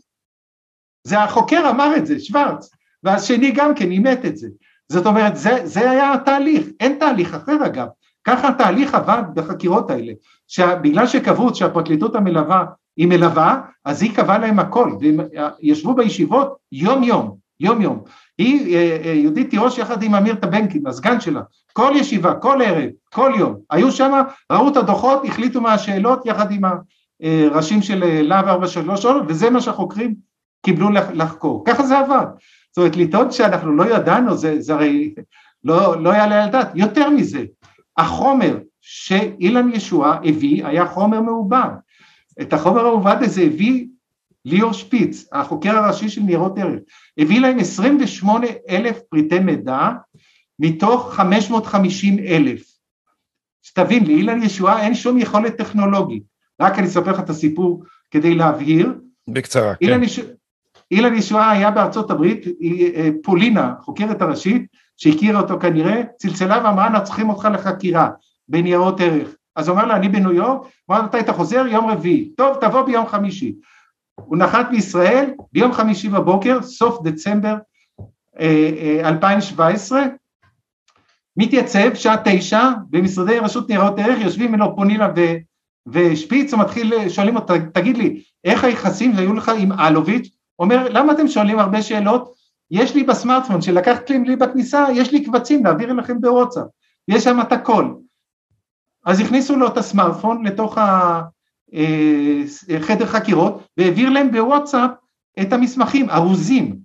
[1.04, 2.70] זה החוקר אמר את זה, שוורץ,
[3.04, 4.48] והשני גם כן אימת את זה.
[4.90, 7.88] זאת אומרת, זה, זה היה התהליך, אין תהליך אחר אגב.
[8.24, 10.14] ככה התהליך עבד בחקירות האלה,
[10.48, 12.66] שבגלל שקבעו שהפרקליטות המלווה
[12.98, 15.20] היא מלווה, אז היא קבעה להם הכל, והם
[15.62, 18.04] ישבו בישיבות יום יום, יום יום.
[18.38, 21.42] היא אה, אה, יהודית תירוש יחד עם אמיר טבנקין, הסגן שלה,
[21.74, 24.22] כל ישיבה, כל ערב, כל יום, היו שם,
[24.52, 26.62] ראו את הדוחות, החליטו מה השאלות יחד עם
[27.22, 30.16] הראשים של להב 433, וזה מה שהחוקרים
[30.66, 31.64] קיבלו לחקור.
[31.68, 32.26] ככה זה עבד.
[32.70, 35.14] זאת אומרת, לטעון שאנחנו לא ידענו, זה, זה הרי
[35.64, 36.72] לא, לא יעלה על דעת.
[36.76, 37.44] יותר מזה,
[37.98, 41.70] החומר שאילן ישועה הביא היה חומר מעובד.
[42.42, 43.86] את החומר המעובד הזה הביא
[44.46, 46.80] ליאור שפיץ, החוקר הראשי של ניירות ערך,
[47.18, 49.90] הביא להם 28 אלף פריטי מידע
[50.60, 52.74] מתוך 550 אלף.
[53.62, 56.24] שתבין, לאילן ישועה אין שום יכולת טכנולוגית.
[56.62, 58.94] רק אני אספר לך את הסיפור כדי להבהיר.
[59.30, 60.04] בקצרה, אילן כן.
[60.04, 60.20] יש...
[60.92, 62.46] אילן ישועה היה בארצות הברית,
[62.96, 64.66] אה, פולינה, חוקרת הראשית,
[64.98, 68.10] שהכירה אותו כנראה, צלצלה ואמרה, אנחנו צריכים אותך לחקירה
[68.48, 69.36] בניירות ערך.
[69.56, 71.66] אז הוא אומר לה, אני בניו יורק, הוא אמר, מתי אתה חוזר?
[71.68, 72.30] יום רביעי.
[72.38, 73.56] טוב, תבוא ביום חמישי.
[74.16, 77.56] הוא נחת בישראל ביום חמישי בבוקר, סוף דצמבר
[79.04, 80.10] 2017, אה, אה,
[81.38, 85.22] מתייצב שעה תשע במשרדי רשות ניירות ערך, יושבים ממנו פונינה ו,
[85.88, 90.30] ושפיץ, הוא מתחיל, שואלים אותו, תגיד לי, איך היחסים שהיו לך עם אלוביץ'?
[90.60, 92.34] אומר, למה אתם שואלים הרבה שאלות?
[92.72, 96.64] יש לי בסמארטפון שלקחת לי בכניסה, יש לי קבצים להעביר אליכם בוואטסאפ,
[97.08, 97.94] יש שם את הכל.
[99.06, 100.78] אז הכניסו לו את הסמארטפון לתוך
[102.78, 104.92] החדר חקירות והעביר להם בוואטסאפ
[105.42, 106.76] את המסמכים, ארוזים,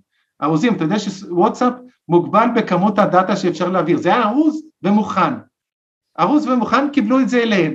[0.41, 1.73] ארוזים, אתה יודע שוואטסאפ
[2.09, 5.33] מוגבל בכמות הדאטה שאפשר להעביר, זה היה ארוז ומוכן,
[6.19, 7.73] ארוז ומוכן קיבלו את זה אליהם,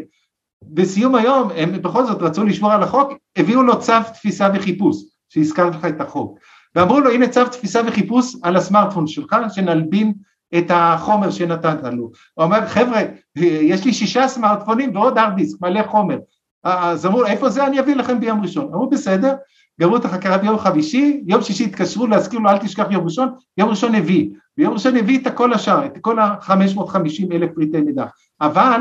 [0.65, 4.97] בסיום היום הם בכל זאת רצו לשמור על החוק, הביאו לו צו תפיסה וחיפוש,
[5.29, 6.39] שהזכרתי לך את החוק,
[6.75, 10.13] ואמרו לו הנה צו תפיסה וחיפוש על הסמארטפון שלך שנלבין
[10.59, 12.11] את החומר שנתת לנו.
[12.35, 13.01] הוא אומר חבר'ה
[13.37, 16.19] יש לי שישה סמארטפונים ועוד ארט דיסק מלא חומר.
[16.65, 18.65] אז אמרו איפה זה אני אביא לכם ביום ראשון.
[18.65, 19.35] אמרו בסדר,
[19.81, 23.69] גמרו את החקרה ביום חמישי, יום שישי התקשרו להזכיר לו אל תשכח יום ראשון, יום
[23.69, 28.05] ראשון הביא, ויום ראשון הביא את כל השאר, את כל ה-550 אלף פריטי מידע.
[28.41, 28.81] אבל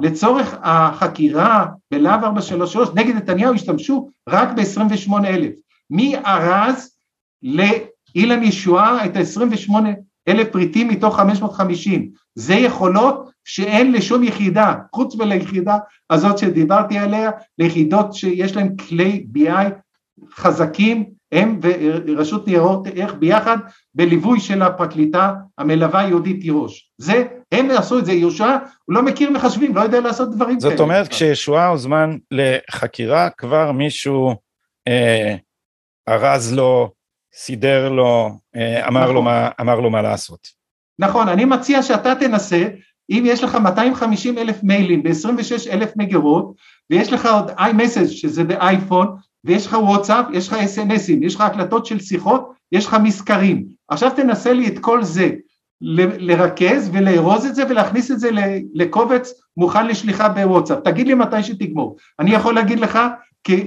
[0.00, 5.52] לצורך החקירה בלהב 433 נגד נתניהו השתמשו רק ב-28 אלף.
[5.90, 6.96] מי ארז
[7.42, 9.72] לאילן ישועה את ה-28
[10.28, 12.10] אלף פריטים מתוך 550.
[12.34, 15.76] זה יכולות שאין לשום יחידה, חוץ מליחידה
[16.10, 19.70] הזאת שדיברתי עליה, ליחידות שיש להן כלי BI
[20.34, 23.56] חזקים, הם ורשות ניירות ערך ביחד
[23.94, 26.92] בליווי של הפרקליטה המלווה יהודית תירוש.
[26.98, 30.70] זה, הם עשו את זה, יהושע הוא לא מכיר מחשבים, לא יודע לעשות דברים כאלה.
[30.70, 34.34] זאת אומרת כשישועה הוזמן לחקירה כבר מישהו
[34.88, 35.34] אה,
[36.08, 36.90] ארז לו
[37.34, 39.14] סידר לו, אה, אמר, נכון.
[39.14, 40.60] לו מה, אמר לו מה לעשות.
[40.98, 42.68] נכון, אני מציע שאתה תנסה,
[43.10, 46.52] אם יש לך 250 אלף מיילים ב-26 אלף מגירות,
[46.90, 49.06] ויש לך עוד iMessage שזה באייפון,
[49.44, 53.64] ויש לך וואטסאפ, יש לך אס.אם.אסים, יש לך הקלטות של שיחות, יש לך מזכרים.
[53.88, 55.30] עכשיו תנסה לי את כל זה
[55.80, 58.30] ל- לרכז ולארוז את זה ולהכניס את זה
[58.74, 60.78] לקובץ מוכן לשליחה בוואטסאפ.
[60.84, 61.96] תגיד לי מתי שתגמור.
[62.20, 62.98] אני יכול להגיד לך,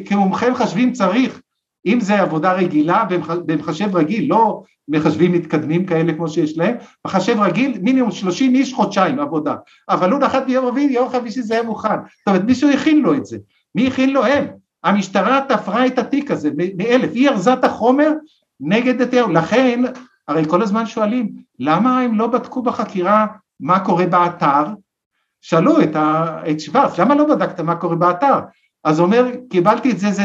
[0.06, 1.42] כמומחה מחשבים צריך
[1.86, 3.04] אם זה עבודה רגילה
[3.46, 6.76] במחשב רגיל, לא מחשבים מתקדמים כאלה כמו שיש להם,
[7.08, 9.56] מחשב רגיל מינימום 30 איש חודשיים עבודה,
[9.90, 13.14] אבל הוא נחת ביום רביעי, יום חמישי זה היה מוכן, זאת אומרת מישהו הכין לו
[13.14, 13.38] את זה,
[13.76, 14.26] מי הכין לו?
[14.26, 14.48] הם,
[14.84, 18.12] המשטרה תפרה את התיק הזה מאלף, היא ארזה את החומר
[18.60, 19.84] נגד נתניהו, לכן
[20.28, 21.30] הרי כל הזמן שואלים
[21.60, 23.26] למה הם לא בדקו בחקירה
[23.60, 24.64] מה קורה באתר,
[25.42, 28.40] שאלו את, ה, את שוורץ, למה לא בדקת מה קורה באתר?
[28.84, 30.24] אז הוא אומר, קיבלתי את זה, זה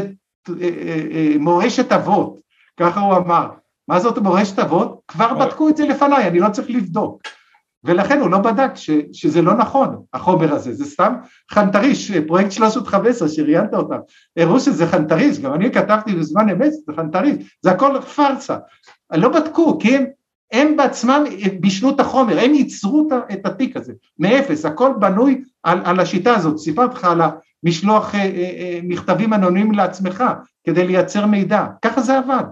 [1.39, 2.41] מורשת אבות,
[2.81, 3.49] ככה הוא אמר.
[3.89, 5.01] מה זאת מורשת אבות?
[5.09, 7.23] כבר בדקו את זה לפניי, אני לא צריך לבדוק.
[7.85, 11.15] ולכן הוא לא בדק ש, שזה לא נכון, החומר הזה, זה סתם
[11.51, 13.97] חנטריש, פרויקט 315 שראיינת אותם,
[14.37, 18.57] הראו שזה חנטריש, גם אני כתבתי בזמן אמת, זה חנטריש, זה הכל פארסה.
[19.15, 20.05] לא בדקו, כי הם,
[20.53, 21.25] הם בעצמם
[21.61, 26.59] בישלו את החומר, הם ייצרו את התיק הזה, מאפס, הכל בנוי על, על השיטה הזאת,
[26.59, 27.21] סיפרתי לך על
[27.63, 30.25] משלוח אה, אה, אה, מכתבים אנונימיים לעצמך
[30.65, 32.45] כדי לייצר מידע, ככה זה עבד.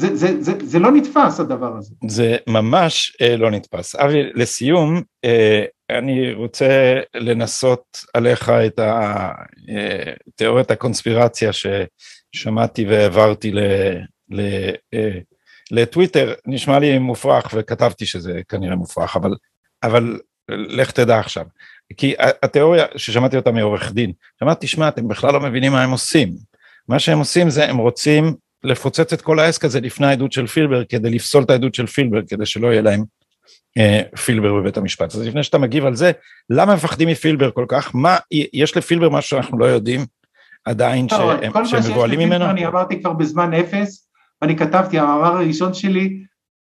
[0.00, 1.94] זה, זה, זה, זה לא נתפס הדבר הזה.
[2.08, 3.96] זה ממש אה, לא נתפס.
[3.96, 7.82] אבי, לסיום, אה, אני רוצה לנסות
[8.14, 8.80] עליך את
[10.34, 13.60] תיאוריית הקונספירציה ששמעתי והעברתי ל,
[14.30, 14.40] ל,
[14.94, 15.18] אה,
[15.70, 19.30] לטוויטר, נשמע לי מופרך וכתבתי שזה כנראה מופרך, אבל,
[19.82, 20.18] אבל
[20.50, 21.44] לך תדע עכשיו.
[21.96, 26.32] כי התיאוריה ששמעתי אותה מעורך דין, שמעתי, תשמע, אתם בכלל לא מבינים מה הם עושים.
[26.88, 28.34] מה שהם עושים זה, הם רוצים
[28.64, 32.20] לפוצץ את כל העסק הזה לפני העדות של פילבר, כדי לפסול את העדות של פילבר,
[32.28, 33.04] כדי שלא יהיה להם
[33.78, 35.14] אה, פילבר בבית המשפט.
[35.14, 36.12] אז לפני שאתה מגיב על זה,
[36.50, 37.94] למה מפחדים מפילבר כל כך?
[37.94, 38.16] מה,
[38.52, 40.00] יש לפילבר משהו שאנחנו לא יודעים
[40.64, 42.50] עדיין לא, שהם מבוהלים ממנו?
[42.50, 44.10] אני אמרתי כבר בזמן אפס,
[44.42, 46.22] ואני כתבתי, המאמר הראשון שלי,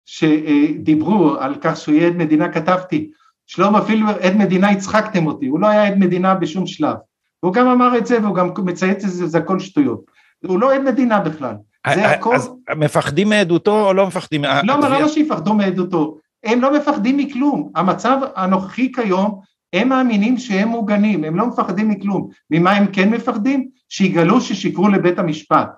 [0.05, 3.11] שדיברו על כך שהוא יהיה עד מדינה, כתבתי,
[3.50, 6.95] שלמה פילבר, עד מדינה הצחקתם אותי, הוא לא היה עד מדינה בשום שלב.
[7.43, 10.02] והוא גם אמר את זה והוא גם מצייץ את זה, זה הכל שטויות.
[10.45, 11.56] הוא לא עד מדינה בכלל.
[11.93, 12.36] זה אה, הכל...
[12.36, 14.43] אז מפחדים מעדותו או לא מפחדים?
[14.64, 16.18] לא, אבל למה שיפחדו מעדותו?
[16.43, 17.72] הם לא מפחדים מכלום.
[17.76, 19.39] המצב הנוכחי כיום,
[19.74, 22.30] הם מאמינים שהם מוגנים, הם לא מפחדים מכלום.
[22.52, 23.70] ממה הם כן מפחדים?
[23.89, 25.70] שיגלו ששיקרו לבית המשפט.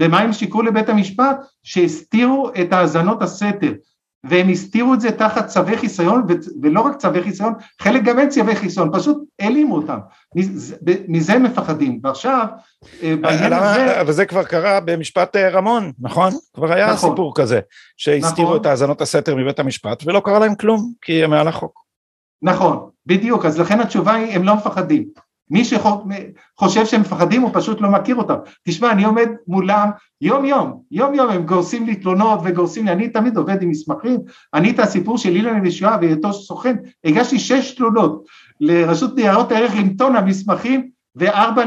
[0.00, 1.36] ומה הם שיקרו לבית המשפט?
[1.62, 3.72] שהסתירו את האזנות הסתר.
[4.24, 6.26] והם הסתירו את זה תחת צווי חיסיון,
[6.62, 9.98] ולא רק צווי חיסיון, חלק גם אין צווי חיסיון, פשוט העלימו אותם,
[11.08, 12.46] מזה הם מפחדים, ועכשיו
[13.02, 14.00] אה, בעניין הזה...
[14.00, 16.32] אבל זה כבר קרה במשפט אה, רמון, נכון?
[16.54, 17.60] כבר היה נכון, סיפור כזה,
[17.96, 21.80] שהסתירו נכון, את האזנות הסתר מבית המשפט, ולא קרה להם כלום, כי הם מעל החוק.
[22.42, 25.04] נכון, בדיוק, אז לכן התשובה היא, הם לא מפחדים.
[25.50, 28.34] מי שחושב שהם מפחדים הוא פשוט לא מכיר אותם.
[28.68, 29.90] תשמע, אני עומד מולם
[30.20, 34.20] יום יום, יום יום הם גורסים לי תלונות וגורסים לי, אני תמיד עובד עם מסמכים,
[34.54, 38.24] אני את הסיפור של אילן ישועה והיותו סוכן, הגשתי שש תלונות
[38.60, 41.62] לרשות ניירות ערך עם טון המסמכים וארבע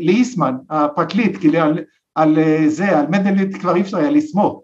[0.00, 1.78] לאיסמן, הפרקליט, כאילו על,
[2.14, 4.62] על זה, על מנדלבליט כבר אי אפשר היה לסמוך.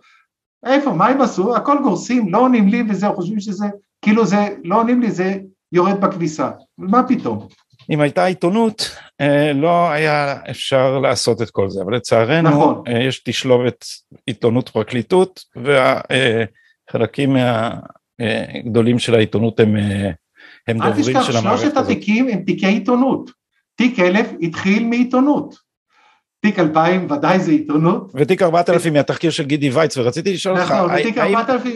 [0.67, 1.57] איפה, מה הם עשו?
[1.57, 3.67] הכל גורסים, לא עונים לי וזהו, חושבים שזה,
[4.03, 5.35] כאילו זה, לא עונים לי, זה
[5.73, 6.51] יורד בכביסה.
[6.79, 7.47] מה פתאום?
[7.91, 12.83] אם הייתה עיתונות, אה, לא היה אפשר לעשות את כל זה, אבל לצערנו נכון.
[12.89, 13.85] אה, יש תשלובת
[14.27, 17.37] עיתונות פרקליטות, והחלקים
[18.21, 20.11] מהגדולים של העיתונות הם, אה,
[20.69, 21.37] הם דוברים של המערכת הזאת.
[21.37, 23.31] אל תשכח, שלושת התיקים הם תיקי עיתונות.
[23.75, 25.72] תיק אלף התחיל מעיתונות.
[26.43, 28.13] תיק 2000 ודאי זה עיתונות.
[28.15, 30.91] ותיק 4000 מהתחקיר של גידי וייץ, ורציתי לשאול אותך, נכון,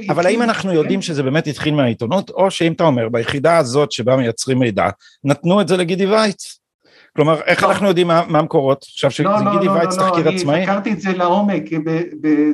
[0.08, 4.16] אבל האם אנחנו יודעים שזה באמת התחיל מהעיתונות, או שאם אתה אומר, ביחידה הזאת שבה
[4.16, 4.88] מייצרים מידע,
[5.24, 6.58] נתנו את זה לגידי וייץ?
[7.16, 7.68] כלומר, איך לא.
[7.68, 8.86] אנחנו יודעים מה המקורות?
[8.92, 10.56] עכשיו שזה לא, גידי לא, וייץ תחקיר עצמאי?
[10.56, 11.62] אני חקרתי את זה לעומק,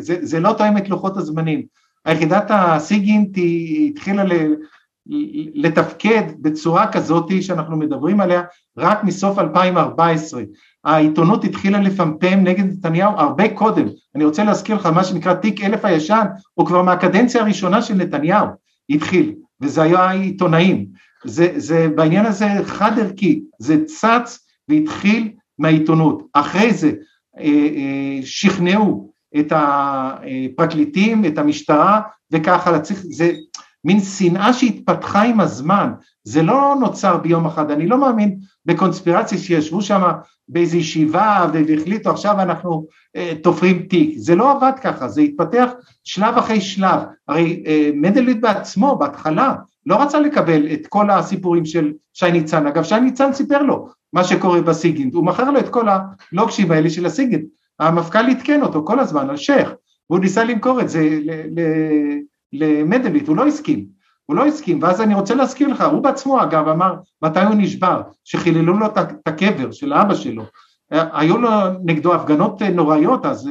[0.00, 1.62] זה לא תואם את לוחות הזמנים.
[2.04, 3.38] היחידת הסיגינט
[3.88, 4.24] התחילה
[5.54, 8.42] לתפקד בצורה כזאת שאנחנו מדברים עליה
[8.78, 10.42] רק מסוף 2014.
[10.84, 13.86] העיתונות התחילה לפמפם נגד נתניהו הרבה קודם.
[14.14, 18.46] אני רוצה להזכיר לך מה שנקרא תיק אלף הישן, הוא כבר מהקדנציה הראשונה של נתניהו
[18.90, 20.86] התחיל, וזה היה עיתונאים.
[21.24, 26.22] זה, זה בעניין הזה חד ערכי, זה צץ והתחיל מהעיתונות.
[26.32, 26.92] אחרי זה
[27.38, 33.32] אה, אה, שכנעו את הפרקליטים, את המשטרה, וככה, צריך, זה
[33.84, 35.92] מין שנאה שהתפתחה עם הזמן,
[36.24, 40.02] זה לא נוצר ביום אחד, אני לא מאמין בקונספירציה שישבו שם
[40.48, 45.70] באיזו ישיבה והחליטו עכשיו אנחנו אה, תופרים תיק, זה לא עבד ככה, זה התפתח
[46.04, 49.54] שלב אחרי שלב, הרי אה, מנדלבליט בעצמו בהתחלה
[49.86, 54.24] לא רצה לקבל את כל הסיפורים של שי ניצן, אגב שי ניצן סיפר לו מה
[54.24, 57.44] שקורה בסיגינט, הוא מכר לו את כל הלוקשים האלה של הסיגינט,
[57.80, 59.70] המפכ"ל עדכן אותו כל הזמן, השייח,
[60.10, 61.18] והוא ניסה למכור את זה
[62.52, 63.86] למנדלבליט, הוא לא הסכים,
[64.26, 68.02] הוא לא הסכים, ואז אני רוצה להזכיר לך, הוא בעצמו אגב אמר מתי הוא נשבר,
[68.24, 70.42] שחיללו לו את הקבר של אבא שלו,
[70.90, 71.50] היו לו
[71.84, 73.50] נגדו הפגנות נוראיות אז,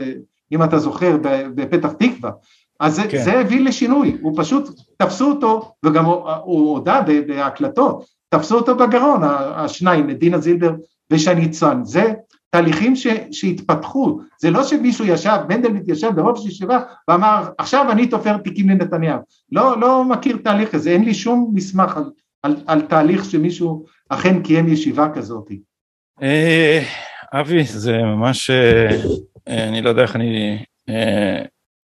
[0.52, 1.18] אם אתה זוכר,
[1.56, 2.32] בפתח תקווה,
[2.80, 3.18] אז כן.
[3.18, 8.76] זה, זה הביא לשינוי, הוא פשוט, תפסו אותו, וגם הוא, הוא הודה בהקלטות, תפסו אותו
[8.76, 9.22] בגרון,
[9.56, 10.72] השניים, דינה זילבר
[11.12, 12.14] ושני צאן, זה
[12.52, 18.38] תהליכים ש, שהתפתחו, זה לא שמישהו ישב, מנדלבליט ישב ברוב ישיבה ואמר עכשיו אני תופר
[18.38, 19.20] תיקים לנתניהו,
[19.52, 22.04] לא, לא מכיר תהליך כזה, אין לי שום מסמך על,
[22.44, 25.52] על, על תהליך שמישהו אכן קיים ישיבה כזאת.
[26.22, 26.84] אה,
[27.34, 28.90] אבי, זה ממש, אה,
[29.48, 31.42] אני לא יודע איך אני אה,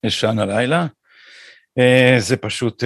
[0.08, 0.86] אשן הלילה,
[2.18, 2.84] זה פשוט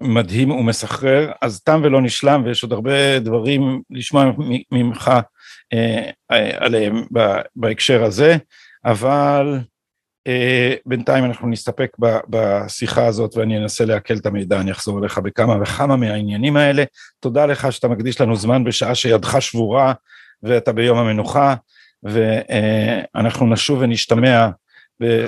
[0.00, 4.32] מדהים ומסחרר, אז תם ולא נשלם ויש עוד הרבה דברים לשמוע
[4.72, 5.08] ממך.
[5.08, 5.20] אה,
[6.60, 7.04] עליהם
[7.56, 8.36] בהקשר הזה,
[8.84, 9.58] אבל
[10.26, 11.96] אה, בינתיים אנחנו נסתפק
[12.28, 16.84] בשיחה הזאת ואני אנסה לעכל את המידע, אני אחזור אליך בכמה וכמה מהעניינים האלה.
[17.20, 19.92] תודה לך שאתה מקדיש לנו זמן בשעה שידך שבורה
[20.42, 21.54] ואתה ביום המנוחה,
[22.02, 24.48] ואנחנו נשוב ונשתמע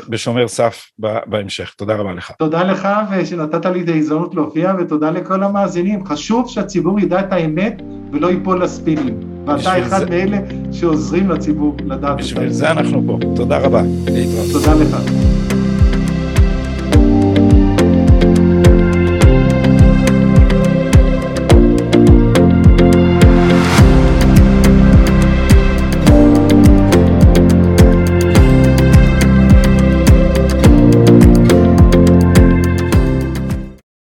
[0.08, 0.90] בשומר סף
[1.26, 1.74] בהמשך.
[1.76, 2.32] תודה רבה לך.
[2.38, 6.06] תודה לך ושנתת לי את ההזדמנות להופיע ותודה לכל המאזינים.
[6.06, 7.82] חשוב שהציבור ידע את האמת
[8.12, 9.29] ולא ייפול לספינים.
[9.46, 10.06] ואתה אחד זה...
[10.06, 10.38] מאלה
[10.72, 12.20] שעוזרים לציבור לדעת את האמת.
[12.20, 13.18] בשביל זה אנחנו פה.
[13.36, 13.82] תודה רבה.
[14.52, 14.96] תודה לך.